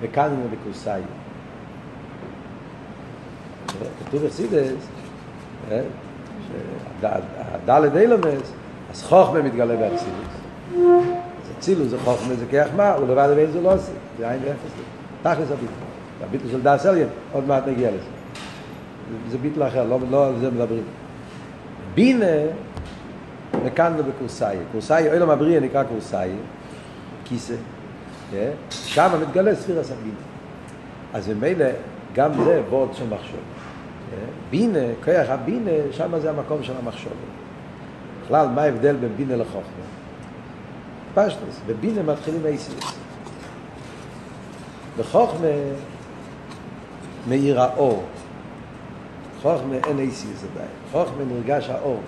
[0.02, 1.02] וקנימה בקורסאי.
[4.06, 4.72] כתוב אכסידס,
[7.02, 8.52] שהדלת אילומס,
[8.92, 10.40] אז חוכמה מתגלה באכסידס.
[11.60, 14.72] אצילוס זה חוכמה, זה כיח מה, הוא לבד ואין זה לא עושה, זה עין ואפס.
[15.22, 15.74] תכלס הביטל.
[16.24, 18.10] הביטל של דאס אליין, עוד מעט נגיע לזה.
[19.32, 20.84] זה ביטל אחר, לא, לא על זה מדברים.
[21.96, 22.26] בינה
[23.66, 24.58] מכאן בקורסאי.
[24.72, 26.30] קורסאי, אוי לא מבריא נקרא קורסאי,
[27.26, 27.56] כיסא,
[28.72, 30.14] שם מתגלה ספיר הסבינה.
[31.14, 31.66] אז ממילא
[32.14, 33.40] גם זה וורד של מחשוב.
[34.50, 37.14] בינה, כוח הבינה, שם זה המקום של המחשוב.
[38.26, 39.89] בכלל, מה ההבדל בין בינה לחוכמה?
[41.14, 42.94] פשטוס, בבינה מתחילים אייסיוס.
[44.98, 45.48] בחוכמה
[47.28, 48.04] מאיר האור.
[49.42, 50.70] חוכמה אין אייסיוס עדיין.
[50.92, 52.02] חוכמה נרגש האור.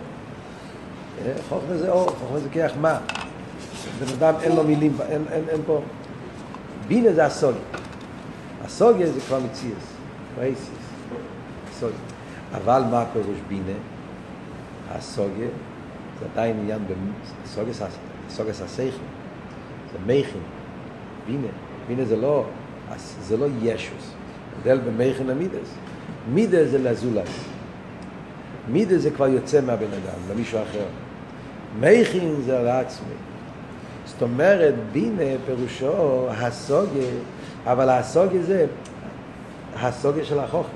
[1.50, 3.00] חוכמה זה אור, חוכמה זה כיח מה.
[4.00, 5.82] בן אדם אין לו מילים, אין, אין, אין פה...
[6.88, 7.62] בינה זה הסוגיה.
[8.66, 9.84] הסוגיה זה כבר מציאס,
[10.34, 10.78] כבר אייסיוס.
[11.72, 11.98] הסוגיה.
[12.56, 13.78] אבל מה הפירוש בינה?
[14.92, 15.48] הסוגיה
[16.20, 16.80] זה עדיין עניין
[17.44, 17.74] בסוגיה
[18.36, 18.84] סוגס השכל,
[19.92, 20.40] זה מייכן,
[21.28, 21.48] בינה,
[21.88, 22.46] בינה זה לא,
[23.22, 24.14] זה לא ישוס,
[24.58, 25.76] הבדל במייכן למידס,
[26.34, 27.44] מידה זה לזולס,
[28.68, 30.86] מידה זה כבר יוצא מהבן אדם, למישהו אחר,
[31.80, 33.14] מייכן זה על עצמי,
[34.06, 37.10] זאת אומרת בינה פירושו הסוגיה,
[37.66, 38.66] אבל הסוגיה זה
[39.76, 40.74] הסוגיה של החוכמה,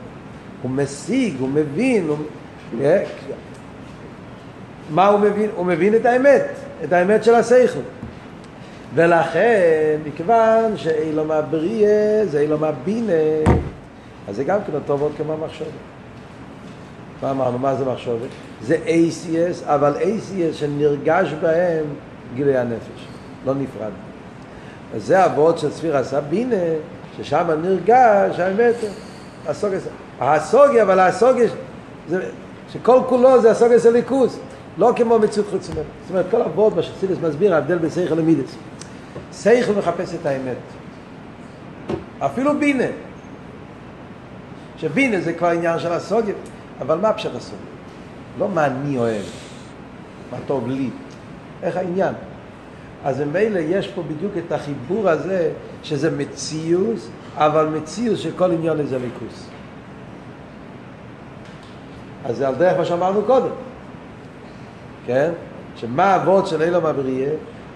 [0.62, 2.18] הוא משיג, הוא מבין, הוא...
[4.90, 5.50] מה הוא מבין?
[5.56, 6.65] הוא מבין את האמת.
[6.84, 7.80] את האמת של השכל.
[8.96, 13.14] ולכן, מכיוון שאילו מהבריאה זה אילו מהבינה,
[14.28, 15.68] אז זה גם כן אותו ועוד כמו מחשבת.
[17.22, 17.60] מה אמרנו?
[17.60, 18.30] מה זה מחשבת?
[18.62, 21.86] זה ACS, אבל ACS שנרגש בהם
[22.36, 23.08] גילוי הנפש,
[23.46, 23.92] לא נפרד.
[24.96, 26.56] אז זה אבות של ספיר הסבינה,
[27.18, 28.76] ששם נרגש האמת,
[29.48, 29.80] הסוגיה,
[30.20, 31.50] הסוגיה, אבל הסוגיה,
[32.74, 34.40] שכל כולו זה הסוגיה של ליכוז,
[34.78, 35.84] לא כמו מציאות ממנו.
[36.02, 38.56] זאת אומרת, כל אבות, מה שצריך מסביר, ההבדל בין שכל למידס.
[39.34, 40.58] שכל מחפש את האמת.
[42.20, 42.88] אפילו בינה.
[44.78, 46.36] שבינה זה כבר עניין של הסוגיה,
[46.82, 47.66] אבל מה פשט הסוגיה?
[48.40, 49.24] לא מה אני אוהב,
[50.32, 50.90] מה טוב לי,
[51.64, 52.14] איך העניין.
[53.06, 55.52] אז ממילא יש פה בדיוק את החיבור הזה,
[55.84, 59.48] שזה מציאוס, אבל מציאוס שכל עניין זה ליכוס.
[62.26, 63.50] אז זה על דרך מה שאמרנו קודם,
[65.06, 65.32] כן?
[65.76, 67.32] שמה אבות של אילום הבריאה?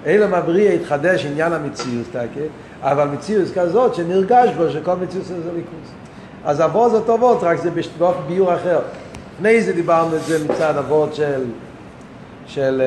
[0.06, 2.42] אילום הבריאה התחדש עניין המציאוס, תקה,
[2.82, 5.92] אבל מציאוס כזאת שנרגש בו שכל מציאוס זה ליכוס.
[6.46, 8.80] אז אבות זה טובות, רק זה באופן ביור אחר.
[9.36, 11.44] לפני זה דיברנו את זה מצד אבות של,
[12.46, 12.82] של,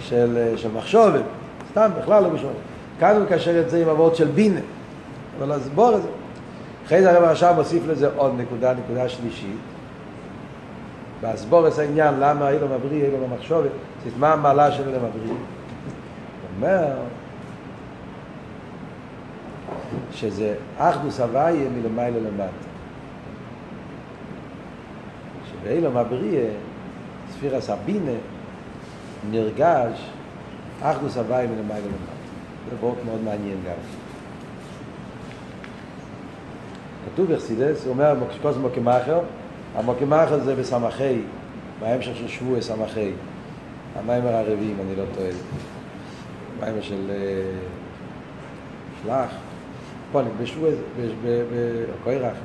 [0.00, 1.22] של, של, של מחשובת,
[1.70, 2.50] סתם, בכלל לא משנה.
[3.00, 4.60] כאן הוא מקשר את זה עם אבות של בינה,
[5.38, 6.00] אבל אז בור את.
[6.86, 9.56] אחרי זה הרב עכשיו מוסיף לזה עוד נקודה, נקודה שלישית.
[11.20, 13.70] בהסבורס העניין למה אילו מבריא, אילו במחשובת,
[14.04, 15.30] זאת מה המעלה של אילו מבריא.
[15.30, 15.38] הוא
[16.56, 16.92] אומר
[20.12, 22.52] שזה אחדוס הוויה מלמעלה למטה.
[25.50, 26.48] שבאילו מבריא,
[27.30, 28.12] ספירס הבינה,
[29.30, 30.10] נרגש
[30.82, 32.20] אחדוס הוויה מלמעלה למטה.
[32.70, 33.76] זה וורט מאוד מעניין גם.
[37.14, 38.58] כתוב בחסידס, הוא אומר, כל זה
[39.74, 41.20] המוקמאחר זה בסמכי,
[41.80, 43.10] בהמשך של שבוע סמכי,
[43.96, 45.28] המיימר הרביעי, אם אני לא טועה,
[46.58, 47.10] המיימר של
[49.02, 49.30] שלח,
[50.12, 50.70] פה אני בשבוע,
[52.02, 52.36] בקוירח,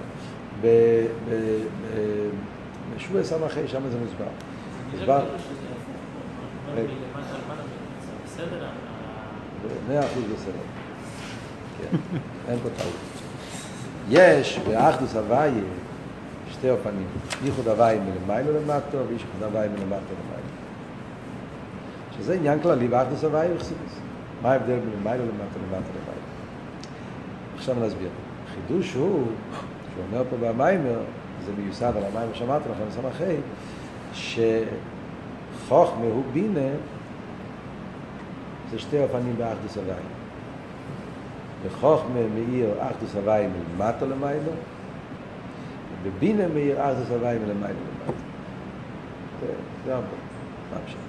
[2.95, 4.25] בשבוע סמכי, שם זה מוסבר.
[4.91, 5.23] מוסבר.
[9.87, 10.51] מאה אחוז בסדר.
[11.77, 11.97] כן,
[12.47, 12.93] אין פה טעות.
[14.09, 15.51] יש באחדוס הוויה
[16.51, 17.07] שתי אופנים,
[17.43, 20.55] ייחוד הוויה מלמיילו למטו וייחוד הוויה מלמטו למיילו.
[22.17, 23.99] שזה עניין כללי באחדוס הוויה וחסידוס.
[24.41, 26.25] מה ההבדל בין למיילו למטו למטו למיילו?
[27.55, 28.09] עכשיו נסביר.
[28.47, 29.25] החידוש הוא,
[29.93, 30.99] שהוא אומר פה במיימר,
[31.45, 33.35] זה מיוסד על המיימר שאמרתי לכם, סמכי,
[34.13, 36.69] שחוכמה הוא בינה
[38.71, 39.95] זה שתי אופנים באחדוס הוויה.
[41.65, 44.51] בחוכמה מאיר אחדוס הוויה מלמטה למיילו,
[46.05, 48.11] ובבינה מאיר אחדוס הוויה מלמיילו למטה.
[49.85, 50.07] זה הרבה,
[50.73, 50.99] מה פשוט.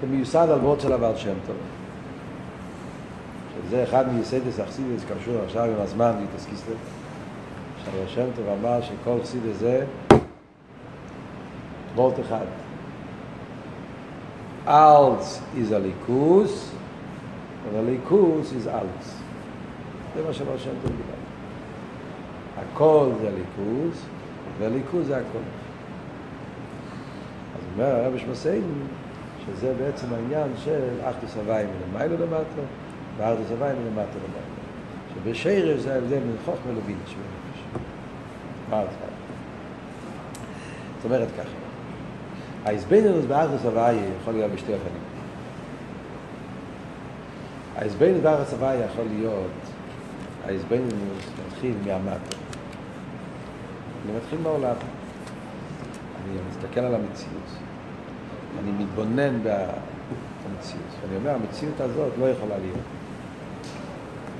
[0.00, 1.56] זה מיוסד על וורד של הבעל שם טוב.
[3.68, 6.72] שזה אחד מיסיידס אכסידס קשור עכשיו עם הזמן להתעסקיסטר.
[7.84, 9.84] שהבעל שם טוב אמר שכל חסידס זה
[11.94, 12.44] וורט אחד.
[14.68, 16.72] אלץ איז הליכוס,
[17.72, 19.18] והליכוס איז אלץ.
[20.16, 20.92] זה מה שבעל שם טוב.
[22.78, 24.02] הכל זה הליכוס,
[24.58, 25.38] והליכוס זה הכל.
[27.54, 28.62] אז אומר הרב שמסיין,
[29.46, 32.62] שזה בעצם העניין של אחדוס הוואי מלמיילו למטו,
[33.16, 34.58] ואחדוס הוואי מלמטו למטו.
[35.14, 37.82] שבשירש זה ההבדל בין חוכמה לבינה שבנפש.
[38.70, 38.82] מה?
[40.96, 41.48] זאת אומרת ככה.
[42.64, 45.02] ההסבנינוס באחדוס הוואי יכול להיות בשתי אופנים.
[47.76, 49.50] ההסבנינוס באחדוס הוואי יכול להיות,
[50.46, 52.47] ההסבנינוס מתחיל מהמטו.
[54.08, 54.74] אני מתחיל מהעולם.
[56.24, 57.48] אני מסתכל על המציאות.
[58.58, 60.86] אני מתבונן במציאות.
[61.02, 62.78] ואני אומר, המציאות הזאת לא יכולה להיות.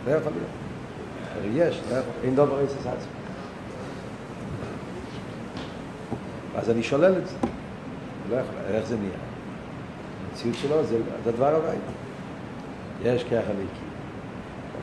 [0.07, 0.49] לא יכול להיות.
[1.35, 3.13] הרי יש, לא יכול, אין דבר איסס עצמי.
[6.57, 7.37] אז אני שולל את זה.
[8.31, 9.11] לא יכול, איך זה נהיה?
[10.31, 11.81] המציאות שלו זה, זה דבר הבית.
[13.03, 13.89] יש כרך הליקי.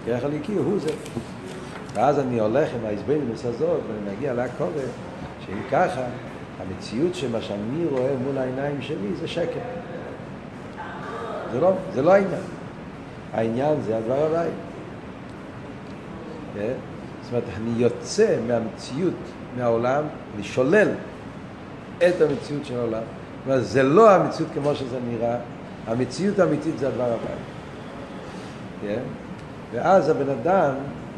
[0.01, 0.91] הכרך הליקי הוא זה.
[1.95, 4.69] ואז אני הולך עם ההסבנינוס הזאת ואני מגיע לקורא
[5.45, 6.01] שאם ככה
[6.59, 9.59] המציאות שמה שאני רואה מול העיניים שלי זה שקר.
[11.51, 12.41] זה לא, זה לא העניין.
[13.33, 14.43] העניין זה הדבר הבא.
[16.53, 16.73] כן?
[17.21, 19.13] זאת אומרת, אני יוצא מהמציאות,
[19.57, 20.03] מהעולם,
[20.35, 20.87] אני שולל
[21.97, 23.01] את המציאות של העולם.
[23.01, 25.37] זאת אומרת, זה לא המציאות כמו שזה נראה,
[25.87, 27.35] המציאות האמיתית זה הדבר הבא.
[28.81, 28.99] כן?
[29.71, 30.73] ואז הבן אדם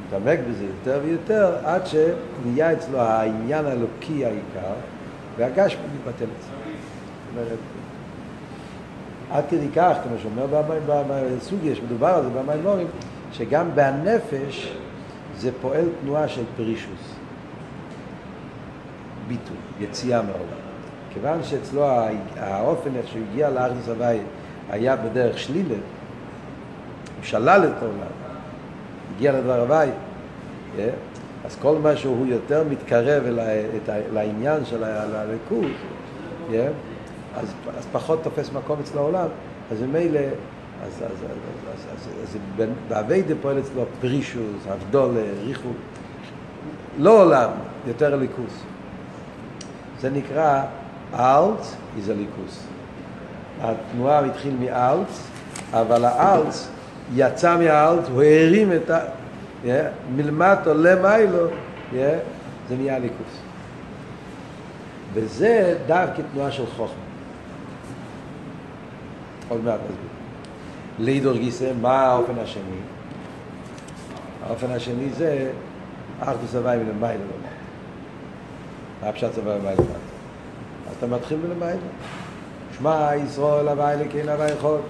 [0.07, 4.73] מתעמק בזה יותר ויותר, עד שנהיה אצלו העניין האלוקי העיקר,
[5.37, 6.57] והגשמי מתבטל אצלו.
[7.31, 7.57] אומרת,
[9.31, 10.63] עד כדי כך, כמו שאומר
[11.37, 12.87] בסוגיה, שמדובר על זה במימורים,
[13.31, 14.77] שגם בנפש
[15.37, 17.13] זה פועל תנועה של פרישוס.
[19.27, 20.67] ביטוי, יציאה מהעולם.
[21.13, 21.85] כיוון שאצלו
[22.37, 24.19] האופן איך שהוא הגיע לארץ הוואי
[24.69, 28.26] היה בדרך שלילה, הוא שלל את העולם,
[29.15, 29.89] הגיע לדבר הוואי,
[30.79, 30.89] אה?
[31.45, 33.23] אז כל מה שהוא יותר מתקרב
[34.13, 35.71] לעניין של הליכוז,
[36.53, 36.67] אה?
[37.35, 37.53] אז,
[37.91, 39.27] פחות תופס מקום אצל העולם,
[39.71, 40.19] אז ממילא,
[40.85, 41.03] אז,
[42.23, 42.37] אז,
[42.87, 45.69] באביידה פועל אצלו פרישוס, הבדולה, ריחו,
[46.99, 47.49] לא עולם,
[47.87, 48.63] יותר ליכוס.
[50.01, 50.63] זה נקרא
[51.13, 52.63] אלץ איזה ליכוס.
[53.61, 55.27] התנועה התחיל מאלץ,
[55.73, 56.67] אבל האלץ
[57.15, 58.99] יצא מהאלץ, הוא הרים את ה...
[59.63, 59.67] Yeah,
[60.15, 61.47] מלמטו למיילו,
[62.69, 63.39] זה נהיה ליכוס.
[65.13, 66.95] וזה דווקא תנועה של חוכמה.
[69.49, 69.97] עוד מעט נסביר.
[70.99, 72.77] לידור גיסא, מה האופן השני?
[74.47, 75.51] האופן השני זה
[76.19, 77.49] אחדוס הוואי מלמיילה לומר.
[79.01, 79.99] מה הפשט הוואי מלמיילה לומר?
[80.97, 81.81] אתה מתחיל מלמיילה.
[82.77, 84.81] שמע ישראל הוואי לכן הוואי חוד.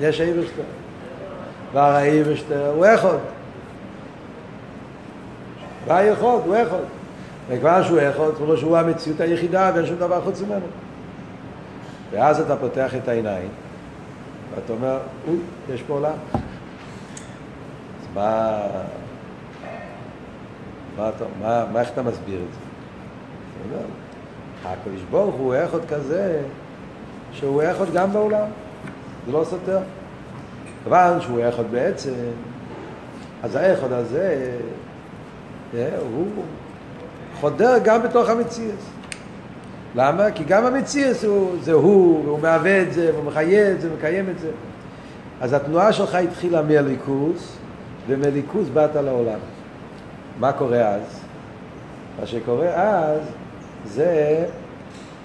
[0.00, 0.62] יש איברשטר.
[0.62, 0.75] והר
[1.74, 3.18] האיברשטר הוא אחד.
[5.86, 6.84] אחד, הוא אחד.
[7.48, 10.66] וכבר שהוא אחד, זאת אומרת שהוא המציאות היחידה ואין שום דבר חוץ ממנו.
[12.10, 13.48] ואז אתה פותח את העיניים
[14.54, 14.98] ואתה אומר,
[15.28, 15.38] אוי,
[15.74, 16.12] יש פה עולם.
[18.00, 18.58] אז מה,
[20.96, 22.58] מה, אתה, מה, מה איך אתה מסביר את זה?
[23.50, 23.86] אתה אומר,
[24.64, 26.42] הקדוש ברוך הוא אחד כזה,
[27.32, 28.46] שהוא אחד גם בעולם.
[29.26, 29.78] זה לא סותר.
[30.86, 32.12] כיוון שהוא אחד בעצם,
[33.42, 34.50] אז האחד הזה,
[35.74, 36.26] אה, הוא
[37.40, 38.78] חודר גם בתוך המציאות.
[39.94, 40.30] למה?
[40.30, 44.30] כי גם המציאס הוא, זה הוא, והוא מהווה את זה, והוא מחיה את זה, מקיים
[44.30, 44.50] את זה.
[45.40, 47.56] אז התנועה שלך התחילה מהליכוס,
[48.06, 49.38] ומליכוס באת לעולם.
[50.40, 51.20] מה קורה אז?
[52.20, 53.20] מה שקורה אז
[53.86, 54.44] זה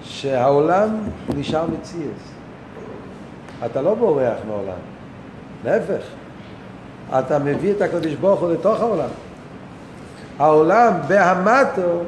[0.02, 0.98] שהעולם
[1.36, 2.32] נשאר מציאס.
[3.66, 4.91] אתה לא בורח מעולם,
[5.64, 6.02] להפך.
[7.18, 9.08] אתה מביא את הקדוש ברוך הוא לתוך העולם.
[10.38, 12.02] העולם בהמטו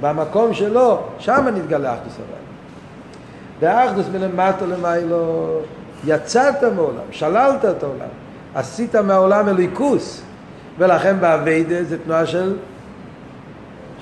[0.00, 2.44] במקום שלו, שם נתגלה אחדוס הוואי.
[3.60, 5.60] באחדוס מלמטה למיילו,
[6.04, 8.08] יצאת מעולם, שללת את העולם,
[8.54, 10.22] עשית מהעולם אליקוס,
[10.78, 12.56] ולכן באביידה זה תנועה של,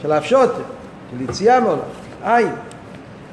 [0.02, 0.62] של הפשוטה,
[1.11, 1.83] של יציאה מעולם,
[2.24, 2.52] עין.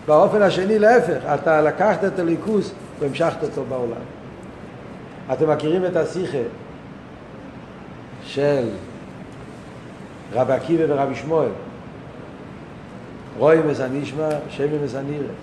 [0.07, 4.18] באופן השני להפך, אתה לקחת את הליכוס והמשכת אותו בעולם.
[5.33, 6.37] אתם מכירים את השיחה
[8.23, 8.69] של
[10.33, 11.49] רבי עקיבא ורבי שמואל,
[13.37, 15.33] רוי מס הנשמע, שמי מס הנירה.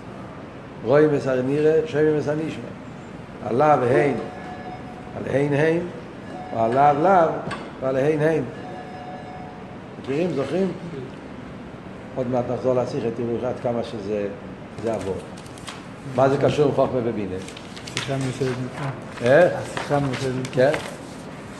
[0.85, 2.69] רוי מס הנירה, שמי מס הנשמע.
[3.45, 4.17] עליו הין,
[5.17, 5.87] על הין הין,
[6.55, 7.29] ועליו לאו,
[7.81, 8.43] ועל הין הין.
[10.01, 10.71] מכירים, זוכרים?
[12.15, 14.27] עוד מעט נחזור להשיח את תראו עד כמה שזה
[14.83, 15.15] זה עבור.
[16.15, 17.35] מה זה קשור עם חוכמה ובינה?
[18.07, 18.89] שיחה מיוחדת מכאן.
[19.21, 19.61] אה?
[19.73, 20.53] שיחה מיוחדת מכאן.
[20.53, 20.79] כן?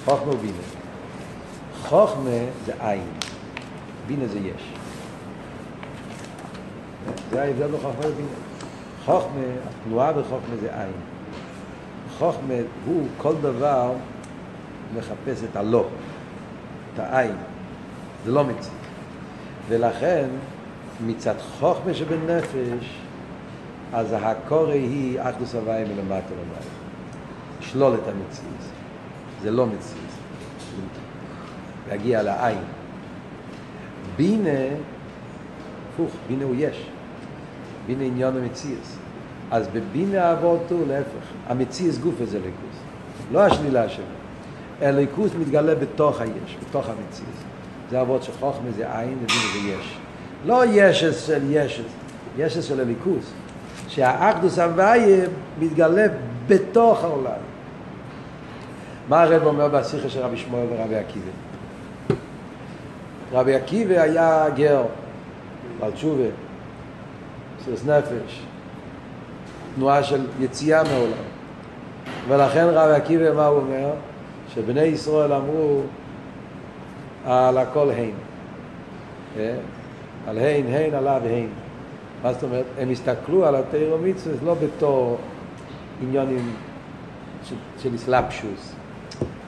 [0.06, 0.58] חוכמה ובינה.
[1.82, 2.30] חוכמה
[2.66, 3.08] זה עין,
[4.08, 4.74] בינה זה יש.
[7.32, 8.30] זה ההבדל בחוכמה ובינה.
[9.06, 10.92] חוכמה, התנועה בחוכמה זה עין.
[12.18, 12.54] חוכמה
[12.86, 13.92] הוא כל דבר
[14.98, 15.86] מחפש את הלא,
[16.94, 17.36] את העין.
[18.26, 18.78] זה לא מציאות.
[19.70, 20.28] ולכן
[21.06, 23.00] מצד חוכמה שבנפש,
[23.94, 26.72] אז הקורא היא אחדוס הוואי מלמטה למעלה.
[27.62, 28.72] לשלול את המציאות.
[29.42, 30.08] זה לא מציאות.
[31.90, 32.58] להגיע לעין.
[34.18, 34.76] בינה,
[35.94, 36.90] הפוך, בינה הוא יש.
[37.88, 38.98] בינה עניון המציאס.
[39.52, 42.78] אז בבינה אבות הוא להפך, המציאס גוף הזה ליכוס,
[43.32, 44.04] לא השלילה שלו.
[44.82, 47.44] הליכוס מתגלה בתוך היש, בתוך המציאס.
[47.90, 49.98] זה אבות שחוכמה זה עין, ובינה זה יש.
[50.46, 51.92] לא ישס של ישס,
[52.38, 53.32] ישס של הליכוס.
[53.88, 55.26] שהאחדוס הוויה
[55.60, 56.06] מתגלה
[56.48, 57.32] בתוך העולם.
[59.10, 61.32] מה הרב אומר בשיחה של רבי שמואל ורבי עקיבא?
[63.32, 64.84] רבי עקיבא היה גר,
[65.80, 66.24] בעל תשובה,
[67.60, 68.42] מסירות נפש,
[69.76, 71.28] תנועה של יציאה מעולם.
[72.28, 73.90] ולכן רבי עקיבא, מה הוא אומר?
[74.54, 75.82] שבני ישראל אמרו
[77.26, 78.14] על הכל הין.
[79.40, 79.56] אה?
[80.28, 81.50] על הין, הין, עליו הין.
[82.24, 82.66] מה זאת אומרת?
[82.80, 85.18] הם הסתכלו על התירו מצווה לא בתור
[86.02, 86.54] עניונים
[87.44, 88.74] של, של אסלאפשוס.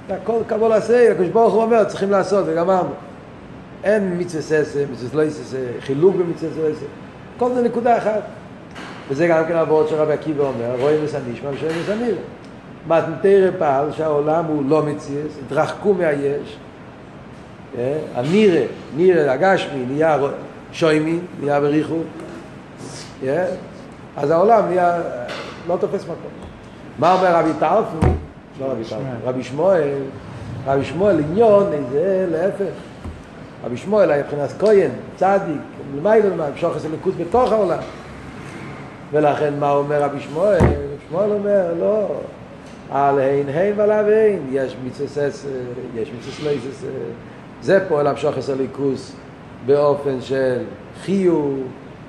[0.09, 2.89] הכל קבול עשה, הקדוש ברוך הוא אומר, צריכים לעשות, וגמרנו.
[3.83, 6.85] אין מצווה ססה, מצווה לא ססה, חילוק במצווה ססה.
[7.37, 8.21] כל זה נקודה אחת.
[9.09, 12.17] וזה גם כן הוורד שרבי עקיבא אומר, רואים וסנישמה ושם וסנירה.
[12.87, 16.57] מתנתרא פעל שהעולם הוא לא מציאס, התרחקו מהיש,
[18.15, 18.61] הנירה,
[18.95, 20.17] נירה הגשמי, נהיה
[20.71, 21.99] שוימי, נהיה בריחו,
[24.17, 25.01] אז העולם נהיה,
[25.67, 26.31] לא תופס מקום.
[26.99, 28.17] מה אומר רבי טרפון?
[28.59, 29.97] לא רבי טרפון, רבי שמואל,
[30.65, 32.73] רבי שמואל עניון, זה להפך.
[33.65, 35.61] רבי שמואל היה מבחינת כהן, צדיק,
[35.97, 37.79] למעלה למעלה, אפשר לעשות ליכוד בתוך העולם.
[39.11, 40.59] ולכן מה אומר רבי שמואל?
[41.09, 42.07] שמואל אומר, לא,
[42.91, 45.45] על הין הין ועליו הין, יש מצסס,
[45.95, 46.83] יש לייסס,
[47.61, 49.15] זה פועל המשוך עשר ליכוס
[49.65, 50.57] באופן של
[51.03, 51.59] חיוב,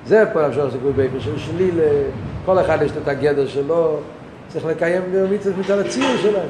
[0.07, 1.83] זה פועל המשוך עשר ליכוס באופן של שלילה,
[2.45, 3.97] כל אחד יש את הגדר שלו,
[4.47, 6.49] צריך לקיים מצוות מצד הציר שלהם.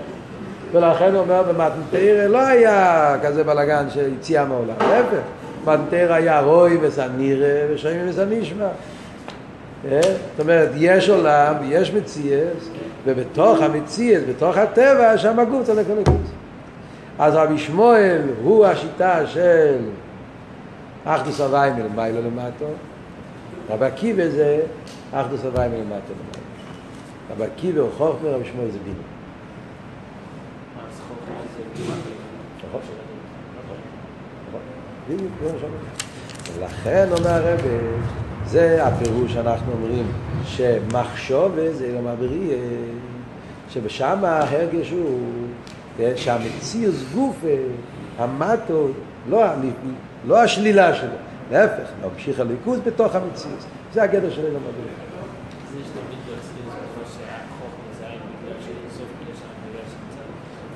[0.72, 5.22] ולכן הוא אומר במתנתרא לא היה כזה בלאגן שיציאה מעולם, להפך,
[5.66, 8.68] מתנתרא היה רוי וסנירא ושמים וסנישמע.
[9.84, 12.70] זאת אומרת, יש עולם, יש מציאס,
[13.06, 16.32] ובתוך המציאס, בתוך הטבע, שם הגוף צריך לקולקוס.
[17.20, 19.76] אז רבי שמואל הוא השיטה של
[21.06, 22.66] אחדוס הוואי מלמיילו למטו,
[23.72, 24.62] רבי עקיבא זה
[25.12, 26.40] אחדוס הוואי מלמטו למטו.
[27.32, 29.02] רבי עקיבא הוא חוכמה, רבי שמואל זה בינו.
[36.58, 37.30] ולכן אומר.
[37.30, 37.78] הרבי,
[38.46, 40.06] זה הפירוש שאנחנו אומרים
[40.46, 42.50] שמחשוב זה לא מעברי,
[43.70, 45.20] שבשם ההרגש הוא
[46.16, 47.46] שהמציאות גוף,
[48.18, 48.88] המטו,
[49.30, 49.44] לא,
[50.28, 51.10] לא השלילה שלו,
[51.52, 53.60] להפך, להמשיך הליכוז בתוך המציאות.
[53.94, 54.96] זה הגדר של אילם הבריאה.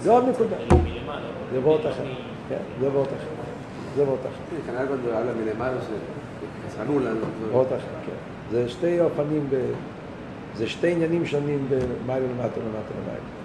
[0.02, 0.56] זה עוד נקודה.
[1.54, 2.04] זה וורט אחר.
[2.50, 3.28] כן, זה וורט אחר.
[3.96, 4.58] זה וורט אחר.
[4.68, 7.26] כנראה גם זה עלה מלמעלה שחסרנו לנו.
[7.52, 8.12] וורט אחר, כן.
[8.52, 9.50] זה שתי אופנים,
[10.56, 13.36] זה שתי עניינים שונים במיילו למטה למטה למטה.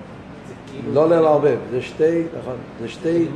[0.92, 3.28] לא לערבב, זה שתי, נכון, זה שתי...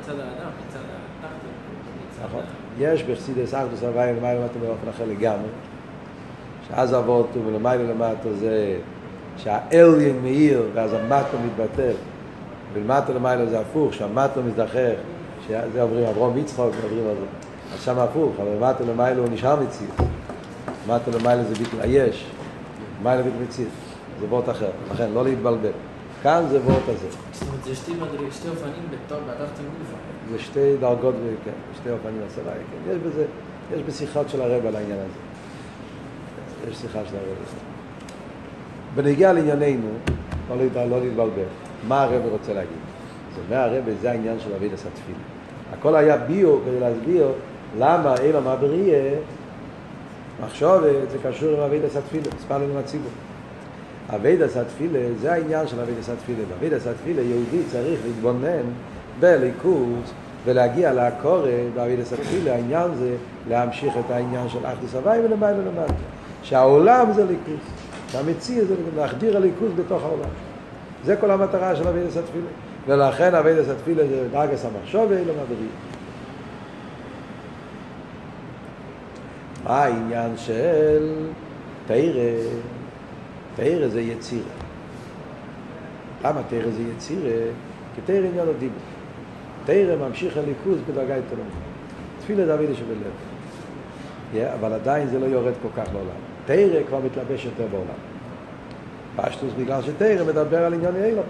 [0.00, 0.80] מצד האדם, מצד
[1.20, 2.24] התחתון.
[2.24, 2.59] נכון.
[2.80, 5.48] יש בחסידס אחדוס הוואי למיילו למטה באופן אחר לגמרי.
[6.68, 8.76] שאז אבות ולמיילו למטה זה
[9.36, 11.92] שהאליין מאיר ואז המטו מתבטל.
[12.72, 14.94] ולמטה למיילו זה הפוך, שהמטו מזדחך,
[15.46, 17.26] שזה אומרים אברום יצחוק, מדברים על זה.
[17.74, 19.94] אז שם הפוך, אבל למטה למיילו הוא נשאר מציאות.
[20.88, 22.26] למטה למיילו זה ביטל היש,
[23.02, 23.72] מיילו ביטל מציאות.
[24.20, 25.70] זה וורט אחר, לכן לא להתבלבל.
[26.22, 27.06] כאן זה וורט הזה.
[27.32, 27.92] זאת אומרת, זה שתי
[28.48, 29.96] אופנים בתור, בתחתון גופה.
[30.30, 31.14] זה שתי דרגות,
[31.44, 31.50] כן,
[31.80, 32.90] שתי אופנים הצבא, כן.
[32.90, 33.24] יש בזה,
[33.74, 36.70] יש בשיחות של הרב על העניין הזה.
[36.70, 37.56] יש שיחה של הרב הזה.
[38.94, 39.88] בנגיע לענייננו,
[40.50, 40.56] לא,
[40.90, 41.42] לא להתבלבל.
[41.88, 42.78] מה הרב רוצה להגיד?
[43.34, 45.18] זה אומר הרב, זה העניין של אביד הסתפילה.
[45.72, 47.28] הכל היה ביו כדי להסביר
[47.78, 49.14] למה אילו מה בריאה,
[50.44, 53.10] מחשוב, זה קשור עם אביד הסתפילה, מספר לנו הציבור.
[54.14, 56.38] אביד הסתפילה, זה העניין של אביד הסתפילה.
[56.48, 58.62] באביד הסתפילה יהודי צריך להתבונן
[59.20, 60.12] בליכוז
[60.44, 63.16] ולהגיע לעקורת באביד הסתפילה, העניין זה
[63.48, 65.92] להמשיך את העניין של אחדוס הוואי ולמעלה למטה.
[66.42, 67.66] שהעולם זה ליכוז,
[68.08, 70.30] שהמציא זה להחדיר הליכוז בתוך העולם.
[71.04, 72.46] זה כל המטרה של אבידס התפילה.
[72.86, 75.66] ולכן אבידס התפילה זה דרגס המחשוב ואילו מדרי.
[79.64, 81.14] מה העניין של
[81.86, 82.79] תרא?
[83.60, 84.50] תרא זה יצירה.
[86.24, 87.30] למה תרא זה יצירה?
[87.94, 88.78] כי תרא עניין הדיבור.
[89.64, 91.56] תרא ממשיך הליכוז בדרגה יותר נמוכה.
[92.20, 93.12] תפילה זה אבידס שבלב.
[94.34, 96.20] Yeah, אבל עדיין זה לא יורד כל כך לעולם.
[96.46, 98.00] תרא כבר מתלבש יותר בעולם.
[99.16, 101.24] פשטוס בגלל שתרא מדבר על עניין אילום.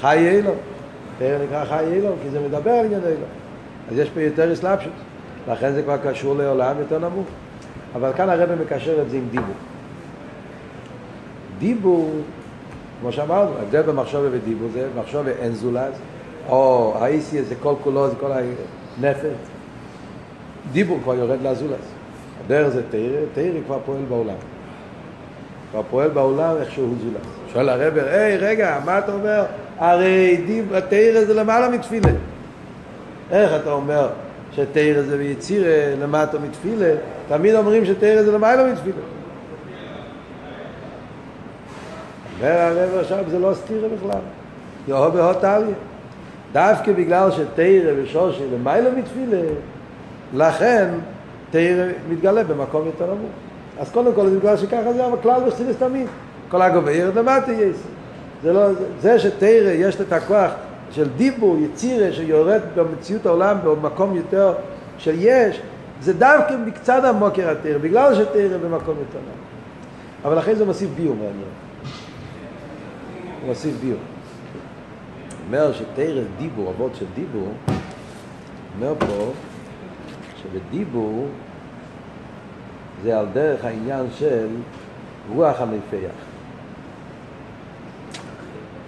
[0.00, 0.56] חי אילום.
[1.18, 3.30] תרא נקרא חי אילום, כי זה מדבר על עניין אילום.
[3.90, 4.92] אז יש פה יותר אסלאפשוס.
[5.48, 7.26] לכן זה כבר קשור לעולם יותר נמוך.
[7.94, 9.54] אבל כאן הרב מקשר את זה עם דיבור.
[11.58, 12.10] דיבור,
[13.00, 15.92] כמו שאמרנו, ההבדל במחשבה ודיבור זה מחשבה אין זולז,
[16.48, 19.36] או האיסי זה כל כולו, זה כל הנפש.
[20.72, 21.74] דיבור כבר יורד לזולז.
[22.44, 24.34] הדרך זה תרא, תרא כבר פועל בעולם.
[25.70, 27.26] כבר פועל בעולם איך שהוא זולז.
[27.52, 29.44] שואל הרב, היי, רגע, מה אתה אומר?
[29.78, 32.10] הרי דיב, התרא זה למעלה מתפילה.
[33.30, 34.08] איך אתה אומר
[34.56, 36.94] שתרא זה ביצירה למטה מתפילה?
[37.28, 38.96] תמיד אומרים שתרא זה למעלה מתפילה.
[42.40, 44.20] אומר הרב עכשיו, זה לא סתירה בכלל.
[44.88, 45.74] יאהב בהות טליה.
[46.52, 49.42] דווקא בגלל שתרא ושושי למעלה מתפילה,
[50.34, 50.88] לכן
[51.50, 53.30] תרא מתגלה במקום יותר נמוך.
[53.80, 56.06] אז קודם כל זה בגלל שככה זה הכלל בחסידס תמיד.
[56.48, 57.76] כל הגובה ירד למטה יש.
[58.42, 58.60] זה לא,
[59.00, 60.50] זה שתרא יש את הכוח
[60.90, 64.54] של דיבור, יצירה, שיורד במציאות העולם במקום יותר
[64.98, 65.60] של יש,
[66.00, 69.46] זה דווקא מקצת המוקר התרא, בגלל שתרא במקום יותר נמוך.
[70.24, 71.34] אבל אחרי זה הוא מוסיף ביור מעניין.
[73.40, 73.98] הוא מוסיף ביור.
[75.46, 77.52] אומר שתרא דיבור, אבות של דיבור,
[78.76, 79.32] אומר פה
[80.42, 81.26] שבדיבור
[83.02, 84.46] זה על דרך העניין של
[85.34, 86.14] רוח המפח.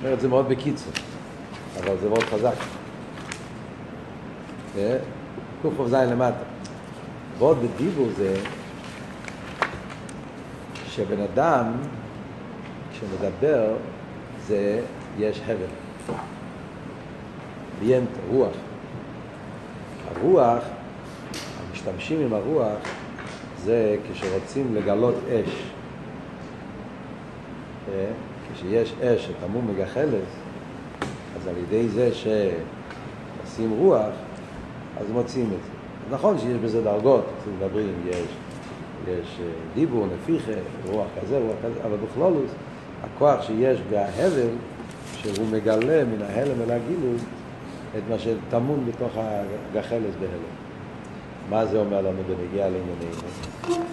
[0.01, 0.93] אומר את זה מאוד בקיצור,
[1.85, 2.55] אבל זה מאוד חזק.
[5.63, 6.45] ק"ז למטה.
[7.39, 8.37] ועוד בדיבור זה
[10.87, 11.73] שבן אדם,
[12.93, 13.77] כשמדבר,
[14.47, 14.81] זה,
[15.19, 16.15] יש הבל.
[17.79, 18.53] ביינט, רוח.
[20.11, 20.63] הרוח,
[21.69, 22.79] המשתמשים עם הרוח,
[23.65, 25.63] זה כשרוצים לגלות אש.
[28.55, 30.23] כשיש אש שטמון מגחלת,
[31.49, 34.13] על ידי זה שעושים רוח,
[35.01, 35.79] אז מוצאים את זה.
[36.11, 37.25] נכון שיש בזה דרגות,
[37.57, 38.27] מדברים, יש,
[39.09, 39.41] יש
[39.75, 40.53] דיבור, נפיחה,
[40.87, 42.51] רוח כזה, רוח כזה, אבל בכלולוס,
[43.03, 44.49] הכוח שיש בהבל,
[45.15, 47.17] שהוא מגלה מן ההלם אל הגילוי
[47.99, 50.59] את מה שטמון בתוך הגחלת בהלם.
[51.51, 53.85] מה זה אומר לנו בנגיע לענייננו?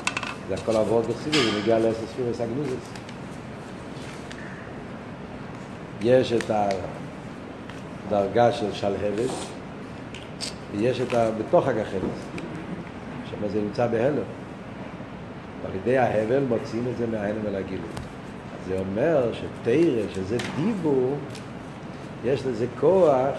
[0.48, 2.90] זה הכל עבוד בחסידות, זה נגיע לעשר ספירס הגנוזס.
[6.02, 6.52] יש את
[8.08, 9.30] הדרגה של שלהבת,
[10.72, 11.30] ויש את ה...
[11.32, 12.02] בתוך הגחלת,
[13.30, 14.16] שם זה נמצא בהלם.
[15.64, 17.86] ועל ידי ההבל מוצאים את זה מההלם אל הגילוי.
[18.68, 21.16] זה אומר שתרא, שזה דיבור,
[22.26, 23.36] יש לזה כוח,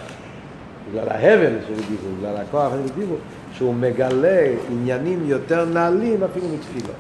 [0.90, 3.18] בגלל ההבל של דיבור, בגלל הכוח של דיבור,
[3.52, 6.94] שהוא מגלה עניינים יותר נעלים אפילו מתפילה.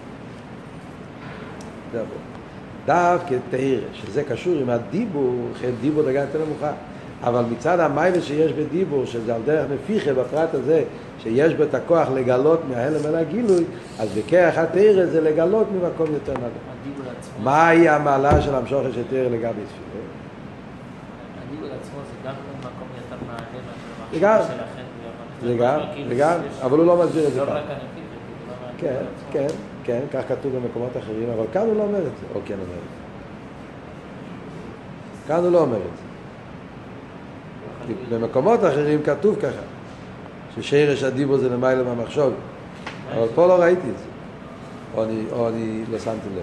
[2.86, 5.48] דווקא תרא, שזה קשור עם הדיבור,
[5.80, 6.72] דיבור דרגה יותר נמוכה.
[7.22, 10.84] אבל מצד המיילה שיש בדיבור, שזה על דרך נפיחה בפרט הזה,
[11.18, 13.64] שיש בו את הכוח לגלות מההלם אל הגילוי,
[13.98, 16.50] אז בכרך התרא זה לגלות ממקום יותר נדון.
[17.42, 20.04] מהי המעלה של המשוכת של תרא לגבי תפילה?
[21.48, 23.46] הדיבור עצמו זה גם ממקום יותר מההלם,
[24.12, 24.40] זה גם,
[25.42, 27.74] זה גם, זה גם, אבל הוא לא מסביר את זה לא הנפיחה,
[28.78, 29.46] כן, כן,
[29.84, 32.74] כן, כך כתוב במקומות אחרים, אבל כאן הוא לא אומר את זה, או כן אומר
[32.74, 32.96] את זה.
[35.28, 36.05] כאן הוא לא אומר את זה.
[38.10, 39.62] במקומות אחרים כתוב ככה,
[40.54, 42.32] ששרש הדיבור זה למעלה מהמחשוב,
[43.14, 44.04] אבל פה לא ראיתי את זה,
[44.94, 46.42] או אני, או אני לא שמתי לב.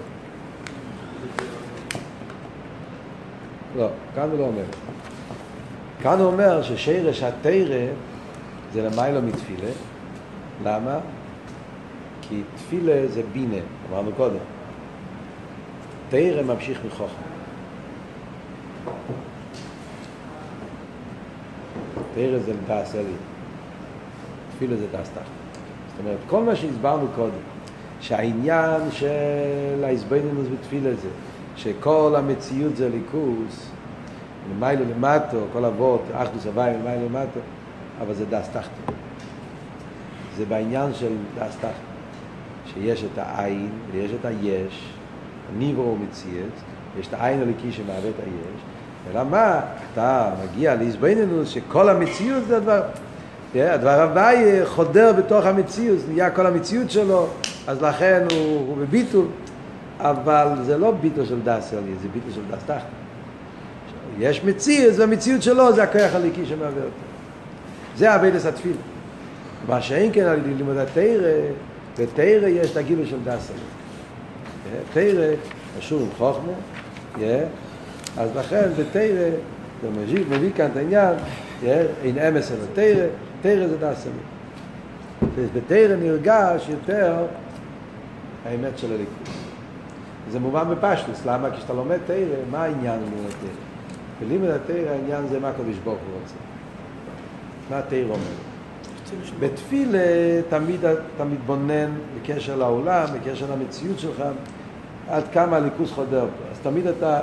[3.76, 4.64] לא, כאן הוא לא אומר.
[6.02, 7.86] כאן הוא אומר ששרש התרא
[8.72, 9.70] זה למעלה מתפילה,
[10.64, 10.98] למה?
[12.28, 13.56] כי תפילה זה בינה,
[13.90, 14.36] אמרנו קודם.
[16.08, 17.08] תרא ממשיך מחוכמה.
[22.14, 23.04] תרא זה דס אלי.
[24.54, 25.02] תפילה זה תחת.
[25.14, 27.42] זאת אומרת, כל מה שהסברנו קודם,
[28.00, 31.08] שהעניין של ההסבנינוס בתפילה זה,
[31.56, 33.70] שכל המציאות זה ליכוס,
[34.50, 37.40] למיילו למטו, כל אבות, אחדוס הוואי, למיילו למטו,
[38.00, 38.70] אבל זה דס תחת.
[40.36, 41.94] זה בעניין של דס תחת.
[42.74, 44.92] שיש את העין ויש את היש,
[45.58, 46.52] ניברו ומציאת,
[46.98, 48.60] יש את העין הליקי שמהווה את היש,
[49.12, 49.60] אלא מה?
[49.92, 52.82] אתה מגיע להזבנינוס שכל המציאות זה הדבר,
[53.54, 57.26] הדבר הוואי חודר בתוך המציאות, נהיה כל המציאות שלו,
[57.66, 59.26] אז לכן הוא, הוא בביטול,
[59.98, 62.86] אבל זה לא ביטול של דעת עליון, זה ביטול של דעת תחתון.
[64.18, 67.04] יש מציאות, והמציאות שלו זה הכוח האלוקי שמהווה אותו.
[67.96, 68.74] זה עבודת התפילה.
[69.68, 71.30] מה שאין כן על לימוד התורה,
[71.98, 73.50] בתורה יש את הגילוי של דעת.
[74.92, 75.26] תורה
[75.78, 76.52] קשור עם חוכמה,
[78.18, 79.30] אז לכן בתורה,
[79.82, 81.14] זה מביא, מביא כאן את העניין,
[82.02, 83.06] אין אמת אלא תורה,
[83.42, 85.46] תורה זה דעת עליון.
[85.54, 87.26] בתורה נרגש יותר
[88.46, 89.14] האמת של הליכוד.
[90.30, 91.50] זה מובן בפשטוס, למה?
[91.50, 92.16] כשאתה לומד תרא,
[92.50, 93.48] מה העניין בלימוד התרא?
[94.20, 96.34] בלימוד התרא העניין זה מה הקדוש ברוך הוא רוצה.
[97.70, 98.54] מה התרא אומר?
[99.40, 99.98] בתפילה
[100.48, 104.22] תמיד אתה מתבונן בקשר לעולם, בקשר למציאות שלך,
[105.08, 106.50] עד כמה הליכוס חודר פה.
[106.52, 107.20] אז תמיד אתה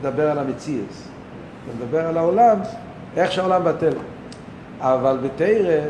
[0.00, 0.88] מדבר על המציאות.
[1.64, 2.58] אתה מדבר על העולם,
[3.16, 3.92] איך שהעולם בטל.
[4.80, 5.80] אבל בתרא,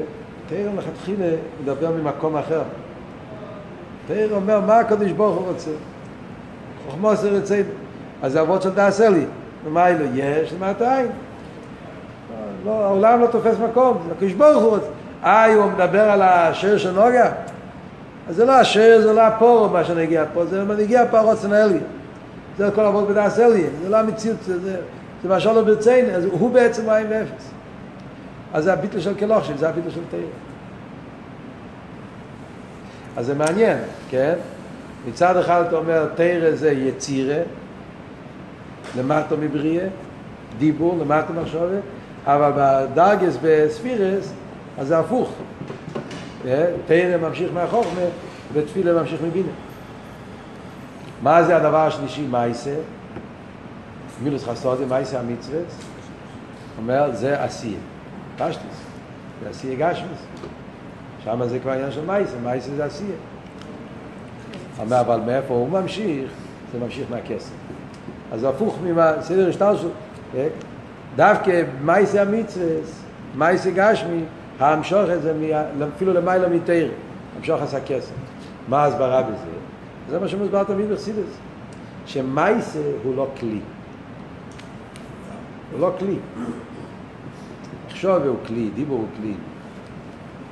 [0.48, 1.26] תרא מלכתחילה
[1.62, 2.62] מדבר ממקום אחר.
[4.06, 5.70] תרא אומר, מה הקדוש ברוך הוא רוצה?
[6.86, 7.68] חוכמו עשר רצינו.
[8.22, 9.24] אז זה אבות של דס אלי.
[9.64, 10.04] ומה אלו?
[10.14, 11.06] יש למטה עין.
[12.64, 14.86] לא, העולם לא תופס מקום, זה הקדוש ברוך הוא רוצה.
[15.24, 17.32] אה, הוא מדבר על השיר של נוגה?
[18.28, 21.78] אז זה לא השיר, זה לא הפור, מה שנגיע פה, זה מנהיגי הפרות סנאלי.
[22.58, 24.76] זה כל עבוד בדס אלי, זה לא המציאות, זה, זה,
[25.28, 27.50] מה שלא ברציין, אז הוא בעצם מים ואפס.
[28.54, 30.26] אז זה הביטל של כלושים, זה הביטל של תאיר.
[33.16, 33.78] אז זה מעניין,
[34.10, 34.34] כן?
[35.08, 37.42] מצד אחד אתה אומר, תרא זה יצירה,
[38.98, 39.86] למטו מבריאה,
[40.58, 41.82] דיבור, למטו מחשבת,
[42.26, 44.32] אבל בדרגס בספירס,
[44.78, 45.32] אז זה הפוך.
[46.86, 48.00] תרא ממשיך מהחוכמה,
[48.52, 49.67] ותפילה ממשיך מבינה.
[51.22, 52.74] מה זה הדבר השלישי, מייסה?
[54.22, 55.60] מילוס חסודי, מייסה המצווה.
[56.78, 57.78] אומר, זה עשייה.
[58.36, 58.82] פשטוס.
[59.42, 60.18] זה עשייה גשמוס.
[61.24, 63.16] שם זה כבר עניין של מייסה, מייסה זה עשייה.
[64.78, 66.30] אומר, אבל מאיפה הוא ממשיך?
[66.72, 67.52] זה ממשיך מהכסף.
[68.32, 68.78] אז הפוך
[69.18, 69.92] מסדר השתלשלות.
[71.16, 72.66] דווקא מייסה המצווה,
[73.34, 74.24] מייסה גשמי,
[74.60, 75.34] המשוך את זה
[75.96, 76.90] אפילו למעלה מתיר,
[77.38, 78.12] המשוך עשה כסף.
[78.68, 79.57] מה ההסברה בזה?
[80.10, 81.38] זה מה שמוסבר תמיד בחסידס,
[82.06, 83.60] שמייסה הוא לא כלי.
[85.72, 86.16] הוא לא כלי.
[87.90, 89.34] חשוב הוא כלי, דיבור הוא כלי.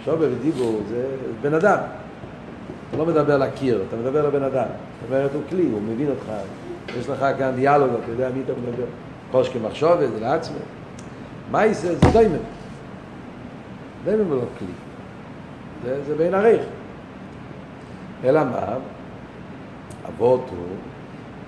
[0.02, 1.06] חשוב ודיבור זה
[1.42, 1.78] בן אדם.
[2.88, 4.66] אתה לא מדבר לקיר, אתה מדבר לבן אדם.
[4.66, 6.32] זאת אומרת, הוא כלי, הוא מבין אותך.
[6.98, 8.84] יש לך כאן דיאלוג, אתה יודע מי אתה מדבר.
[9.30, 10.56] חוש כמחשובת, זה לעצמך.
[11.50, 12.36] מייסה זה דיימן.
[14.04, 14.68] דיימן הוא לא כלי.
[15.84, 16.62] זה, זה בין עריך.
[18.24, 18.76] אלא מה?
[20.08, 20.66] אבות הוא,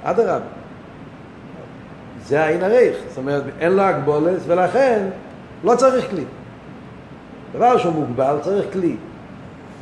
[0.02, 0.38] אדרבה.
[2.24, 2.96] זה העין עריך.
[3.08, 5.08] זאת אומרת, אין לו הגבולת, ולכן
[5.64, 6.24] לא צריך כלי.
[7.52, 8.96] דבר שהוא מוגבל צריך כלי.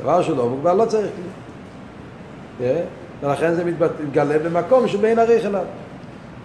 [0.01, 2.67] דבר שהוא לא מוגבל לא צריך כלי.
[3.21, 5.65] ולכן זה מתגלה במקום שבין עריך אליו.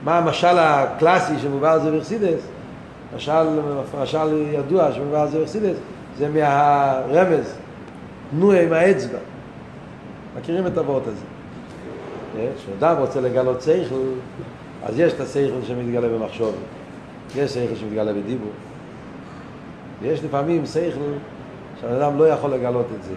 [0.04, 2.40] מה המשל הקלאסי שמובא על זה ברסידס?
[3.16, 3.60] משל,
[4.02, 5.76] משל ידוע שמובא על זה ברסידס,
[6.18, 7.54] זה מהרמז,
[8.30, 9.18] תנועה עם האצבע.
[10.38, 11.24] מכירים את הוורט הזה.
[12.56, 14.04] כשאדם רוצה לגלות שכל,
[14.84, 16.54] אז יש את השכל שמתגלה במחשוב,
[17.36, 18.50] יש שכל שמתגלה בדיבור.
[20.02, 21.12] ויש לפעמים שכל
[21.80, 23.14] שהאדם לא יכול לגלות את זה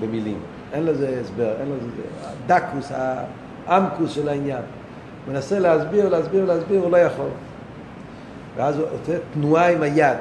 [0.00, 0.38] במילים.
[0.72, 2.02] אין לזה הסבר, אין לזה...
[2.46, 2.92] הדקוס,
[3.66, 4.62] האמקוס של העניין.
[5.26, 7.28] הוא מנסה להסביר, להסביר, להסביר, הוא לא יכול.
[8.56, 10.18] ואז הוא עושה תנועה עם היד.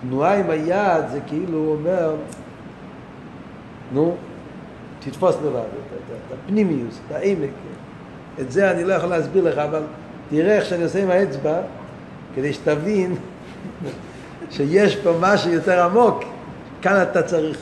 [0.00, 2.14] תנועה עם היד זה כאילו הוא אומר,
[3.92, 4.16] נו,
[5.10, 5.60] תתפוס לבד,
[6.44, 7.50] הפנימיוס, העמק.
[8.40, 9.82] את זה אני לא יכול להסביר לך, אבל
[10.30, 11.60] תראה איך שאני עושה עם האצבע,
[12.34, 13.14] כדי שתבין
[14.54, 16.24] שיש פה משהו יותר עמוק,
[16.82, 17.58] כאן אתה צריך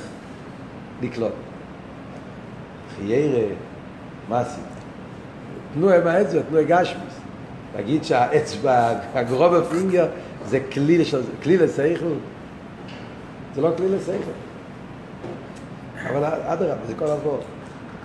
[1.03, 1.33] לקלוט.
[2.97, 3.47] חיירה,
[4.29, 4.65] מה עשית?
[5.75, 7.15] תנו עם האצבע, תנו גשמיס.
[7.77, 10.07] להגיד שהאצבע, הגרוב הפינגר,
[10.47, 11.05] זה כלי,
[11.43, 12.07] כלי לסייכל?
[13.55, 14.31] זה לא כלי לסייכל.
[16.11, 17.39] אבל אדרבה, זה כל עבור.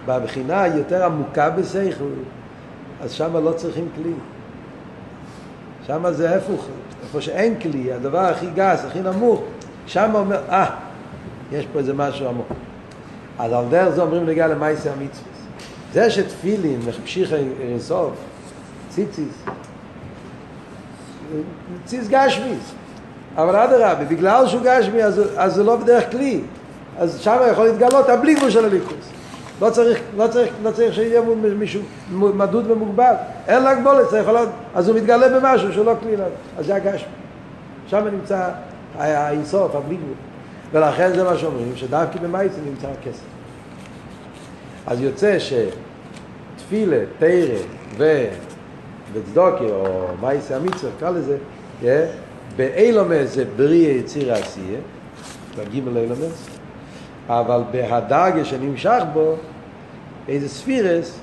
[0.05, 2.03] בבחינה היותר עמוקה בסייכל,
[3.01, 4.13] אז שם לא צריכים כלי.
[5.87, 6.65] שם זה הפוך,
[7.03, 9.43] איפה שאין כלי, הדבר הכי גס, הכי נמוך,
[9.85, 10.69] שם אומר, אה,
[11.51, 12.47] יש פה איזה משהו עמוק.
[13.39, 15.29] אז על דרך זה אומרים לגבי למייסי המצווה.
[15.93, 17.33] זה שתפילין מחפשיך
[17.79, 18.13] סוף,
[18.89, 19.43] ציציס,
[21.85, 22.73] ציץ גשמיס.
[23.35, 26.41] אבל אדרבה, בגלל שהוא גשמי, אז, אז זה לא בדרך כלי.
[26.99, 29.09] אז שם יכול להתגלות הבלי גבול של הליכוס.
[29.61, 31.21] לא צריך, לא צריך, לא צריך שיהיה
[31.57, 31.81] מישהו
[32.11, 33.13] מדוד ומוגבל.
[33.47, 36.29] אין לה גבולת, צריך להיות, אז הוא מתגלה במשהו שהוא לא כלי לנו.
[36.57, 37.09] אז זה הגשמי.
[37.87, 38.49] שם נמצא
[38.97, 40.15] האינסוף, הבלי גבול.
[40.71, 43.23] ולכן זה מה שאומרים, שדווקא במייסים נמצא הכסף.
[44.87, 48.19] אז יוצא שתפילה, תרא.
[49.13, 51.37] וצדוקי, או מייסי המצווה, קרא לזה,
[52.55, 54.79] באילומס זה בריא יציר העשייה,
[55.57, 56.58] בגימל אילומס,
[57.29, 59.35] אבל בהדרגה שנמשך בו,
[60.27, 61.19] איזה ספירס,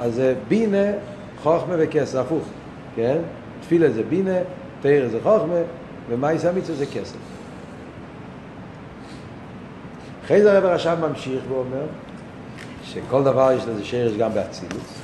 [0.00, 0.86] אז זה בינה,
[1.42, 2.44] חוכמה וכסף, הפוך,
[2.96, 3.18] כן?
[3.60, 4.38] תפילה זה בינה,
[4.80, 5.54] תרא זה חוכמה,
[6.08, 7.16] ומייסי המצווה זה כסף.
[10.24, 11.86] אחרי זה הרב הרשם ממשיך ואומר
[12.84, 15.00] שכל דבר יש לזה שרש גם באצילוס.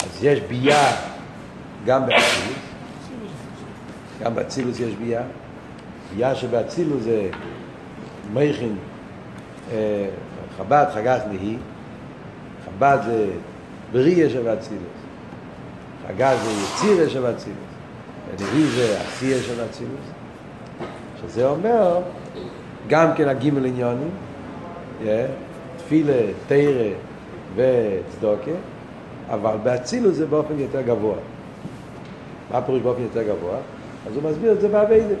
[0.00, 0.96] אז יש בייה
[1.86, 2.58] גם באצילוס.
[4.22, 5.22] גם באצילוס יש בייה.
[6.14, 7.28] בייה שבאצילוס זה
[8.34, 8.76] מייכין
[10.56, 11.56] חב"ד חגת נהי.
[12.64, 13.26] חב"ד זה
[13.92, 14.82] בריאה שבאצילוס.
[16.08, 17.58] חגת זה יצירה שבאצילוס.
[18.30, 20.10] ונהי זה עשייה שבאצילוס.
[21.20, 22.00] שזה אומר
[22.88, 24.10] גם כן הגימל עניונים,
[25.76, 26.88] תפילה, תרא
[27.56, 28.50] וצדוקה,
[29.30, 31.16] אבל באצילוס זה באופן יותר גבוה.
[32.50, 33.56] מה פירוש באופן יותר גבוה?
[34.06, 35.14] אז הוא מסביר את זה באביידה.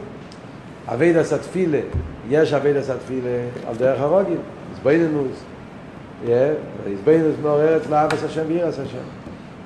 [0.88, 1.80] אביידה סתפילה,
[2.30, 4.38] יש אביידה סתפילה על דרך הרוגיל,
[4.72, 5.44] הסביננוס,
[6.24, 9.04] הסביננוס מעוררת לאבס השם וירס השם.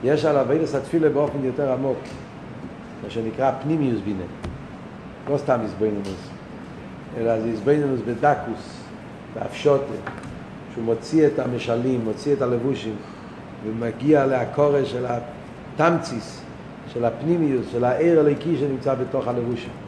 [0.04, 1.98] יש על אביידה סתפילה באופן יותר עמוק,
[3.04, 4.24] מה שנקרא פנימיוס בינה,
[5.30, 6.28] לא סתם הסביננוס.
[7.16, 8.80] אלא זה איזבנינוס בדקוס,
[9.34, 9.84] והפשוטה,
[10.72, 12.94] שהוא מוציא את המשלים, מוציא את הלבושים,
[13.66, 16.42] ומגיע להקורש של התמציס,
[16.92, 19.85] של הפנימיוס, של העיר הליקי שנמצא בתוך הלבושים.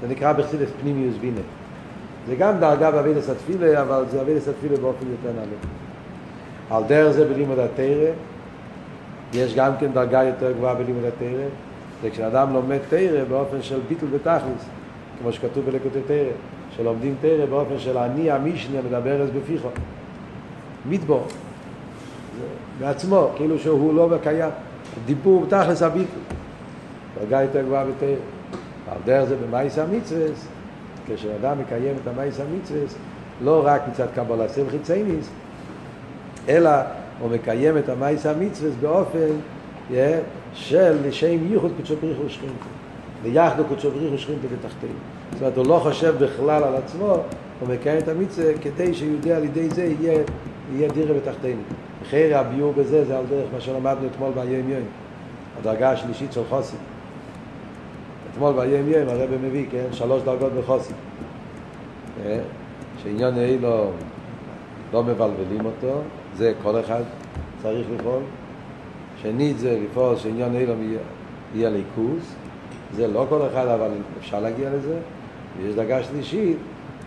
[0.00, 1.40] זה נקרא בחסידס פנימיוס בינה.
[2.26, 5.56] זה גם דרגה באבידס התפילה, אבל זה אבידס התפילה באופן יותר נעלה.
[6.70, 8.10] על דרך זה בלימוד התרא,
[9.32, 11.46] יש גם כן דרגה יותר גבוהה בלימוד התרא,
[12.02, 14.64] זה כשאדם לומד תרא באופן של ביטול ותכלס,
[15.20, 16.30] כמו שכתוב בלקוטי תרא,
[16.76, 19.68] שלומדים תרא באופן של אני המשנה מדבר אז בפיחו.
[20.88, 21.26] מדבור.
[22.80, 24.50] בעצמו, כאילו שהוא לא קיים.
[25.06, 26.22] דיבור תכלס הביטול.
[27.20, 28.35] דרגה יותר גבוהה בתרא.
[28.90, 30.26] על דרך זה במאיס המצווה,
[31.06, 32.80] כשאדם מקיים את המאיס המצווה,
[33.44, 35.30] לא רק מצד קבלה סמכי צייניס,
[36.48, 36.70] אלא
[37.20, 39.28] הוא מקיים את המאיס המצווה באופן
[39.90, 39.94] yeah,
[40.54, 42.66] של לשם ייחוד קודשו בריחו ושכינתו.
[43.22, 44.92] ויחדו קודשו בריחו ושכינתו בתחתינו.
[45.32, 47.16] זאת אומרת, הוא לא חושב בכלל על עצמו,
[47.60, 50.22] הוא מקיים את המצווה כדי שיודע על ידי זה יהיה,
[50.74, 51.60] יהיה דירה בתחתינו.
[52.10, 54.82] חייר הביור בזה זה על דרך מה שלמדנו אתמול ביום יום.
[55.60, 56.76] הדרגה השלישית של חוסי.
[58.36, 60.92] אתמול ביום יום הרב מביא, כן, שלוש דרגות בחוסי.
[63.02, 63.90] שעניין אילו
[64.92, 66.00] לא מבלבלים אותו,
[66.36, 67.02] זה כל אחד
[67.62, 68.22] צריך לפעול.
[69.22, 70.74] שנית זה לפעול שעניין אילו
[71.54, 72.34] יהיה ליכוז,
[72.94, 74.98] זה לא כל אחד, אבל אפשר להגיע לזה.
[75.58, 76.56] ויש דרגה שלישית,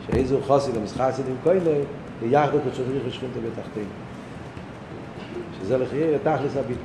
[0.08, 1.80] שאיזו חוסי למשחק סידים כהנה,
[2.20, 3.86] ויחדו כצ'ודריך ושכינתו בתחתינו.
[5.62, 6.84] שזה לחייר תכלס הביטוי.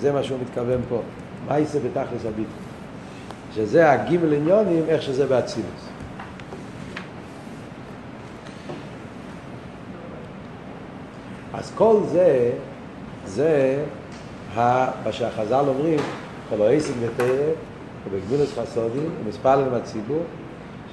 [0.00, 1.00] זה מה שהוא מתכוון פה.
[1.48, 2.69] מה יישא בתכלס הביטוי?
[3.54, 5.88] שזה הגימל עניונים, איך שזה באצילוס.
[11.54, 12.50] אז כל זה,
[13.26, 13.84] זה
[14.54, 15.98] מה שהחז"ל אומרים,
[16.50, 17.52] כל העסק בתרא,
[18.04, 20.22] ובגבולס חסודים, ומספר להם הציבור,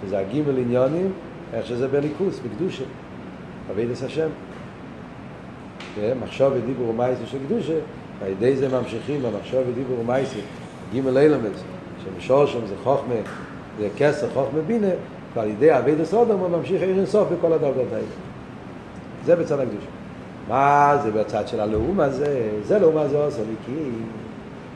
[0.01, 1.11] שזה הגימל עניונים,
[1.53, 2.83] איך שזה בליכוס, בקדושה,
[3.69, 4.29] עבידת השם.
[6.23, 7.73] מחשוב ודיבור ומייסר של קדושה,
[8.19, 10.39] ועל ידי זה ממשיכים במחשוב ודיבור ומייסר,
[10.91, 11.63] גימל אילמס,
[12.15, 13.13] שמשור שם זה חוכמה,
[13.79, 14.87] זה כסר חוכמה בינה,
[15.33, 18.05] ועל ידי עבידת סודם הוא ממשיך עיר אינסוף בכל הדרגות האלה.
[19.25, 19.87] זה בצד הקדושה.
[20.47, 22.49] מה זה בצד של הלאום הזה?
[22.63, 23.89] זה לאום הזה עושה לי כי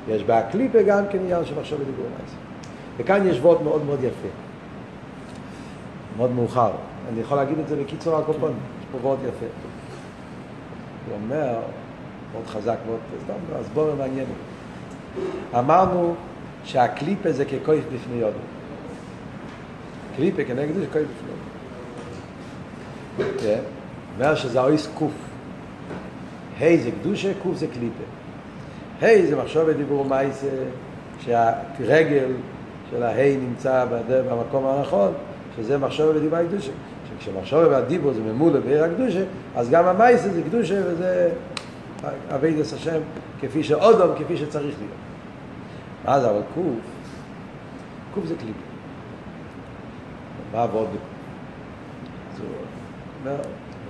[0.07, 2.37] יש בהקליפה גם כן עניין של מחשוב ודיבור ומייסר.
[2.97, 4.27] וכאן יש וורט מאוד מאוד יפה.
[6.17, 6.71] מאוד מאוחר.
[7.11, 9.45] אני יכול להגיד את זה בקיצור הקופון, יש פה וורט יפה.
[11.07, 11.59] הוא אומר,
[12.33, 12.99] מאוד חזק, מאוד,
[13.59, 14.25] אז בואו מעניין.
[15.59, 16.15] אמרנו
[16.63, 18.39] שהקליפה זה ככויף בפני יודו.
[20.15, 21.31] קליפה כנגד זה ככויף בפני
[23.17, 23.39] יודו.
[23.39, 23.59] כן?
[24.19, 25.11] אומר שזה אויס קוף.
[26.59, 28.03] היי זה קדושה, קוף זה קליפה.
[29.01, 30.47] היי זה מחשוב ודיבור מייסה,
[31.19, 32.31] שהרגל
[32.91, 35.13] של ההי נמצא במקום הנכון,
[35.57, 36.71] שזה מחשוב ודיבור קדושה.
[37.19, 39.23] כשמחשוב והדיבור זה ממולא בעיר הקדושה,
[39.55, 41.29] אז גם המייסה זה קדושה וזה
[42.35, 42.99] אבידס השם
[43.41, 45.10] כפי שאודום, כפי שצריך להיות.
[46.05, 46.65] מה זה אבל קוף?
[48.13, 48.59] קוף זה קליפה.
[50.51, 51.01] מה עבוד בקוף?
[52.33, 52.47] אז הוא
[53.19, 53.41] אומר,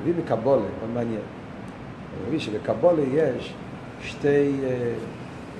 [0.01, 1.21] מביא מקבולה, מאוד מעניין.
[1.21, 3.53] הוא מביא שבקבולה יש
[4.01, 4.51] שתי,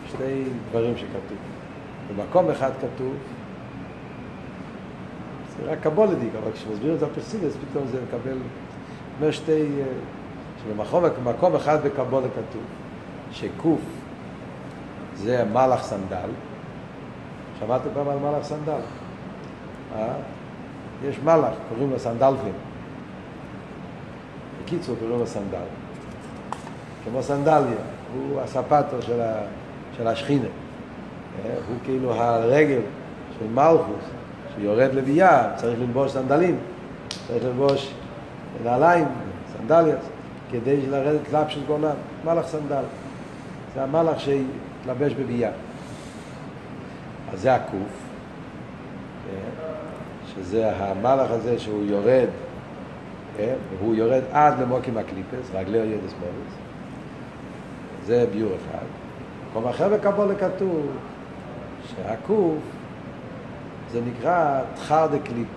[0.07, 1.37] שתי דברים שכתוב.
[2.15, 3.13] במקום אחד כתוב
[5.57, 8.37] זה רק קבולה דיק, אבל כשמסביר את זה הפרסידס, פתאום זה מקבל,
[9.19, 9.65] אומר שתי,
[10.63, 12.61] שבמקום אחד בקבולה כתוב,
[13.31, 14.00] שקוף
[15.23, 16.29] זה מלאך סנדל,
[17.59, 18.81] שמעתם פעם על מלאך סנדל?
[19.95, 20.13] אה?
[21.03, 22.53] יש מלאך, קוראים לו סנדלפין.
[24.63, 25.65] בקיצור קוראים לו סנדל.
[27.05, 27.77] כמו סנדליה,
[28.13, 29.33] הוא הספטו של, ה,
[29.97, 30.47] של השכינה.
[31.43, 32.81] הוא כאילו הרגל
[33.39, 34.05] של מלכוס.
[34.55, 36.57] שיורד לביאה, צריך ללבוש סנדלים,
[37.27, 37.93] צריך ללבוש
[38.63, 39.05] נעליים,
[39.57, 39.99] סנדליות,
[40.51, 41.95] כדי לרדת קלאפ של גולן,
[42.25, 42.83] מלאך סנדל.
[43.75, 44.19] זה המלאך
[44.81, 45.51] שהתלבש בביאה.
[47.33, 48.03] אז זה הקוף,
[50.35, 52.27] שזה המלאך הזה שהוא יורד,
[53.37, 56.53] והוא יורד עד למוקים הקליפס, רגלי ידס מורס.
[58.05, 58.85] זה ביור אחד.
[59.49, 60.87] מקום אחר בקבולה כתוב
[61.87, 62.57] שהקוף
[63.91, 65.47] זה נקרא תחר דה קליפ.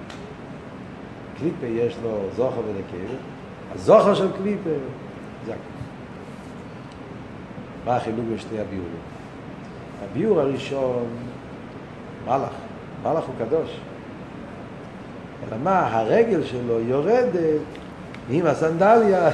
[1.39, 3.14] קליפה יש לו זוכר ונקב,
[3.75, 4.70] הזוכר של קליפה
[5.47, 5.75] זה הקוף.
[7.85, 9.14] מה החילוק בשתי הביורים?
[10.03, 11.07] הביור הראשון,
[12.26, 12.51] מלאך,
[13.03, 13.80] מלאך הוא קדוש.
[15.49, 17.61] אלא מה, הרגל שלו יורדת
[18.30, 19.30] עם הסנדליה,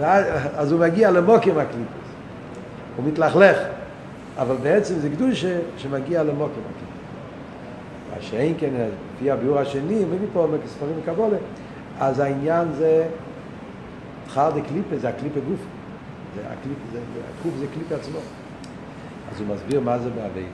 [0.56, 2.06] אז הוא מגיע למוקם הקליפס.
[2.96, 3.58] הוא מתלכלך,
[4.38, 6.96] אבל בעצם זה קדושה שמגיע למוקם הקליפס.
[8.16, 8.70] מה שאין כן,
[9.16, 11.36] לפי הביאור השני, מביא פה ספרים מקבולה,
[12.00, 13.06] אז העניין זה,
[14.28, 15.60] חר דה קליפה זה הקליפה גוף.
[16.34, 16.98] זה הקליפה, זה,
[17.38, 18.18] הקוף זה קליפה עצמו.
[19.32, 20.50] אז הוא מסביר מה זה באביידה.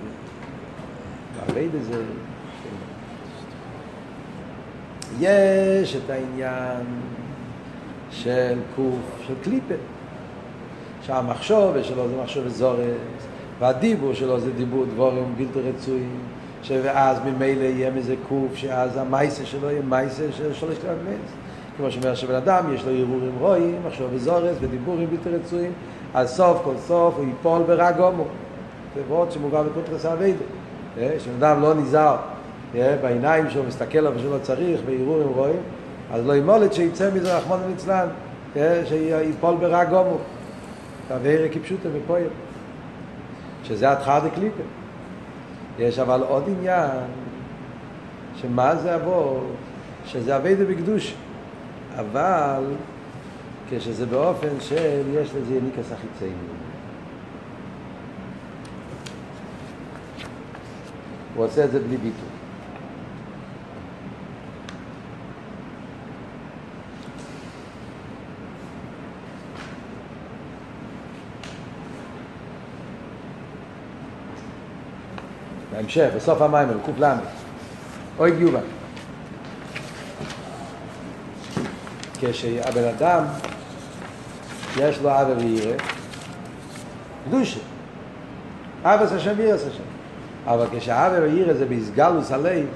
[1.46, 2.02] באביידה זה...
[5.20, 6.84] יש את העניין
[8.10, 9.74] של קוף, של קליפה.
[11.02, 12.78] שהמחשוב שלו זה מחשוב זורס,
[13.58, 16.18] והדיבור שלו זה דיבור דבורים בלתי רצויים,
[16.68, 21.32] ואז ממילא יהיה מזה קוף, שאז המייסה שלו יהיה מייסה של שלוש כלל מייס.
[21.76, 25.72] כמו שאומר שבן אדם יש לו הרהורים רואים, מחשוב וזורס ודיבורים בלתי רצויים,
[26.14, 28.24] אז סוף כל סוף הוא ייפול ברג הומו.
[28.94, 30.44] זה ועוד שמובא בפוטרס אביידה.
[31.18, 32.16] שבן אדם לא נזהר
[32.74, 35.60] בעיניים שלו, מסתכל על שלא צריך, בהרהורים רואים,
[36.12, 38.06] אז לא ימולת שיצא מזה רחמון המצלן,
[38.84, 40.18] שיפול ברג הומו.
[41.08, 42.22] תבהר כפשוטו בפועל.
[43.64, 44.62] שזה התחלה דקליפה.
[45.78, 46.90] יש אבל עוד עניין,
[48.40, 49.46] שמה זה אבות?
[50.06, 51.14] שזה אביידה בקדוש.
[51.96, 52.64] אבל
[53.70, 56.61] כשזה באופן של יש לזה יניקס החיצייני.
[61.34, 62.28] הוא עושה את זה בלי ביטוי.
[75.72, 77.04] בהמשך, בסוף המים, ק"ל,
[78.18, 78.60] אוי גיובה.
[82.20, 83.24] כשהבן אדם
[84.76, 85.76] יש לו אבא וירא,
[87.28, 87.60] קדושה.
[88.84, 90.01] אבא זה השם וירא זה השם.
[90.46, 92.66] אבל כשהאבא וירא זה בהסגלוס הלב,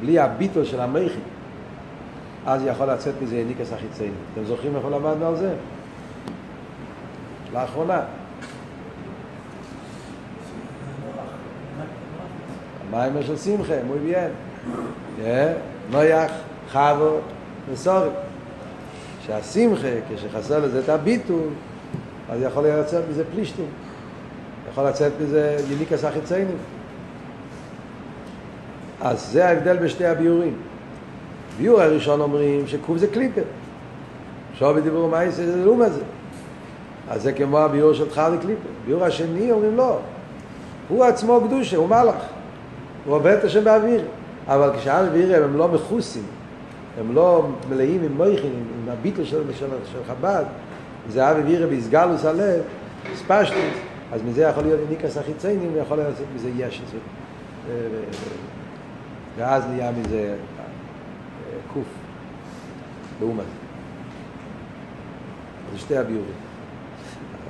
[0.00, 1.18] בלי הביטול של המכי,
[2.46, 4.14] אז יכול לצאת מזה יניקס החיצייני.
[4.34, 5.54] אתם זוכרים איפה למדנו על זה?
[7.52, 8.00] לאחרונה.
[12.90, 15.22] המים של שמחה, muy bien.
[15.90, 16.32] נויח,
[16.68, 17.18] חבו
[17.72, 18.08] וסורי.
[19.26, 21.48] שהשמחה, כשחסר לזה את הביטול,
[22.30, 23.66] אז יכול לצאת מזה פלישטים.
[24.70, 26.56] יכול לצאת מזה יניקס החיציינים.
[29.00, 30.56] אז זה ההבדל בשתי הביורים.
[31.58, 33.42] ביור הראשון אומרים שקוף זה קליפר.
[34.54, 36.02] שוב בדיבור מייס זה לאום הזה.
[37.10, 38.68] אז זה כמו הביור של חר לקליפר.
[38.86, 39.98] ביור השני אומרים לא.
[40.88, 42.24] הוא עצמו קדושה, הוא מלאך.
[43.04, 44.04] הוא עובד את השם באוויר.
[44.48, 46.22] אבל כשאל וירא הם לא מכוסים,
[47.00, 50.44] הם לא מלאים עם מויכין, עם הביטל של, של, של חב"ד,
[51.08, 52.62] זה אבי וירא בהסגלוס הלב,
[53.14, 53.74] ספשטוס,
[54.12, 56.98] אז מזה יכול להיות ניקס החיציינים, ויכול להיות מזה יש את זה.
[59.36, 60.34] ואז נהיה מזה
[61.72, 61.86] קוף,
[63.20, 63.44] לעומת.
[65.72, 66.32] זה שתי הביורים.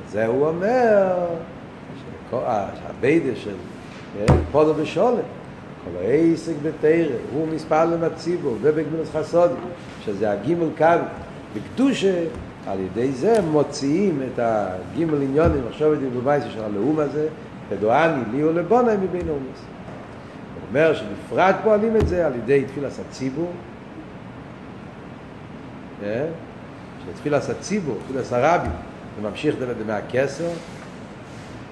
[0.09, 1.15] זה הוא אומר,
[2.31, 3.55] שהביידה של
[4.53, 5.15] פודו ושולם,
[5.85, 9.57] כל העסק בתרא, הוא מספר למציבו ובגמילוס חסודים,
[10.05, 10.85] שזה הגימל קו
[11.55, 12.25] בקדושה,
[12.67, 17.29] על ידי זה מוציאים את הגימל עניונים, עכשיו את דיבור של הלאום הזה,
[17.69, 19.59] ודואני לי ולבונאי מבין אומץ.
[20.55, 23.53] הוא אומר שבפרט פועלים את זה על ידי תפילס הציבור,
[27.07, 28.69] שתפילס הציבור, תפילס הרבי,
[29.17, 29.55] זה ממשיך
[29.85, 30.49] דמי הכסר,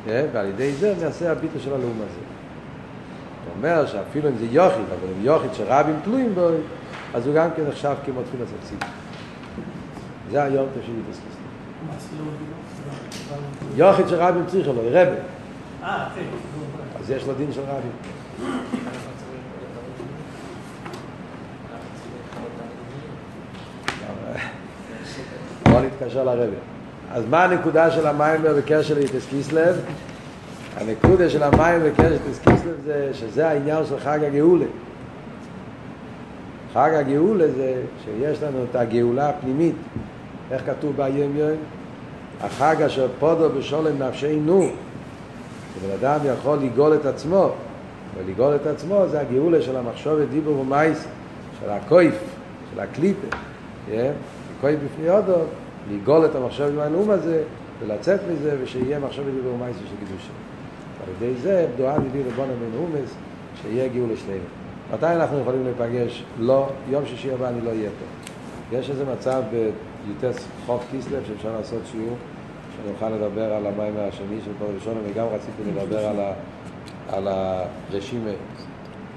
[0.07, 2.21] ועל ידי זה נעשה הביטו של הלאום הזה.
[3.45, 6.49] הוא אומר שאפילו אם זה יוחיד, אבל אם יוחיד שרבים תלויים בו,
[7.15, 8.89] אז הוא גם כן נחשב כמו תפילת הציבור.
[10.31, 11.47] זה היום תשאיר את הסכסת.
[13.77, 15.17] יוחיד שרבים צריכה לו, רבי.
[17.01, 17.93] אז יש לו דין של רבים.
[25.71, 26.57] בוא נתקשר לרבי.
[27.13, 29.77] אז מה הנקודה של המים בקשר ליטס קיסלב?
[30.77, 34.65] הנקודה של המים בקשר ליטס קיסלב זה שזה העניין של חג הגאולה.
[36.75, 39.75] חג הגאולה זה שיש לנו את הגאולה הפנימית.
[40.51, 41.57] איך כתוב ביום יום?
[42.41, 44.69] החג אשר פודו בשולם נפשנו.
[45.75, 47.51] שבן אדם יכול לגאול את עצמו.
[48.17, 51.05] ולגאול את עצמו זה הגאולה של המחשוב ודיבור ומייס,
[51.61, 52.15] של הקויף,
[52.75, 53.37] של הקליפה.
[53.87, 55.39] הקויף בפני הודו,
[55.93, 57.43] לגאול את המחשב עם הנאום הזה,
[57.83, 60.31] ולצאת מזה, ושיהיה מחשב ודיבור ומייס של קדושה.
[61.07, 63.15] על ידי זה, בדועה נביא לבונה בנאומס,
[63.63, 64.45] שיהיה גאול לשנינו.
[64.95, 66.25] מתי אנחנו יכולים להיפגש?
[66.39, 68.77] לא, יום שישי הבא אני לא אהיה פה.
[68.77, 69.43] יש איזה מצב
[70.07, 72.17] ביוטס חוף קיסלב שאפשר לעשות שיעור,
[72.77, 76.33] שאני אוכל לדבר על המים השני של פרק ראשון, וגם רציתי לדבר על, ה,
[77.09, 78.31] על הרשימה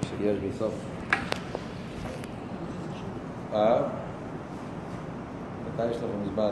[0.04, 0.74] שיש בסוף.
[3.54, 3.82] אה?
[5.76, 6.52] מתי יש לכם זמן?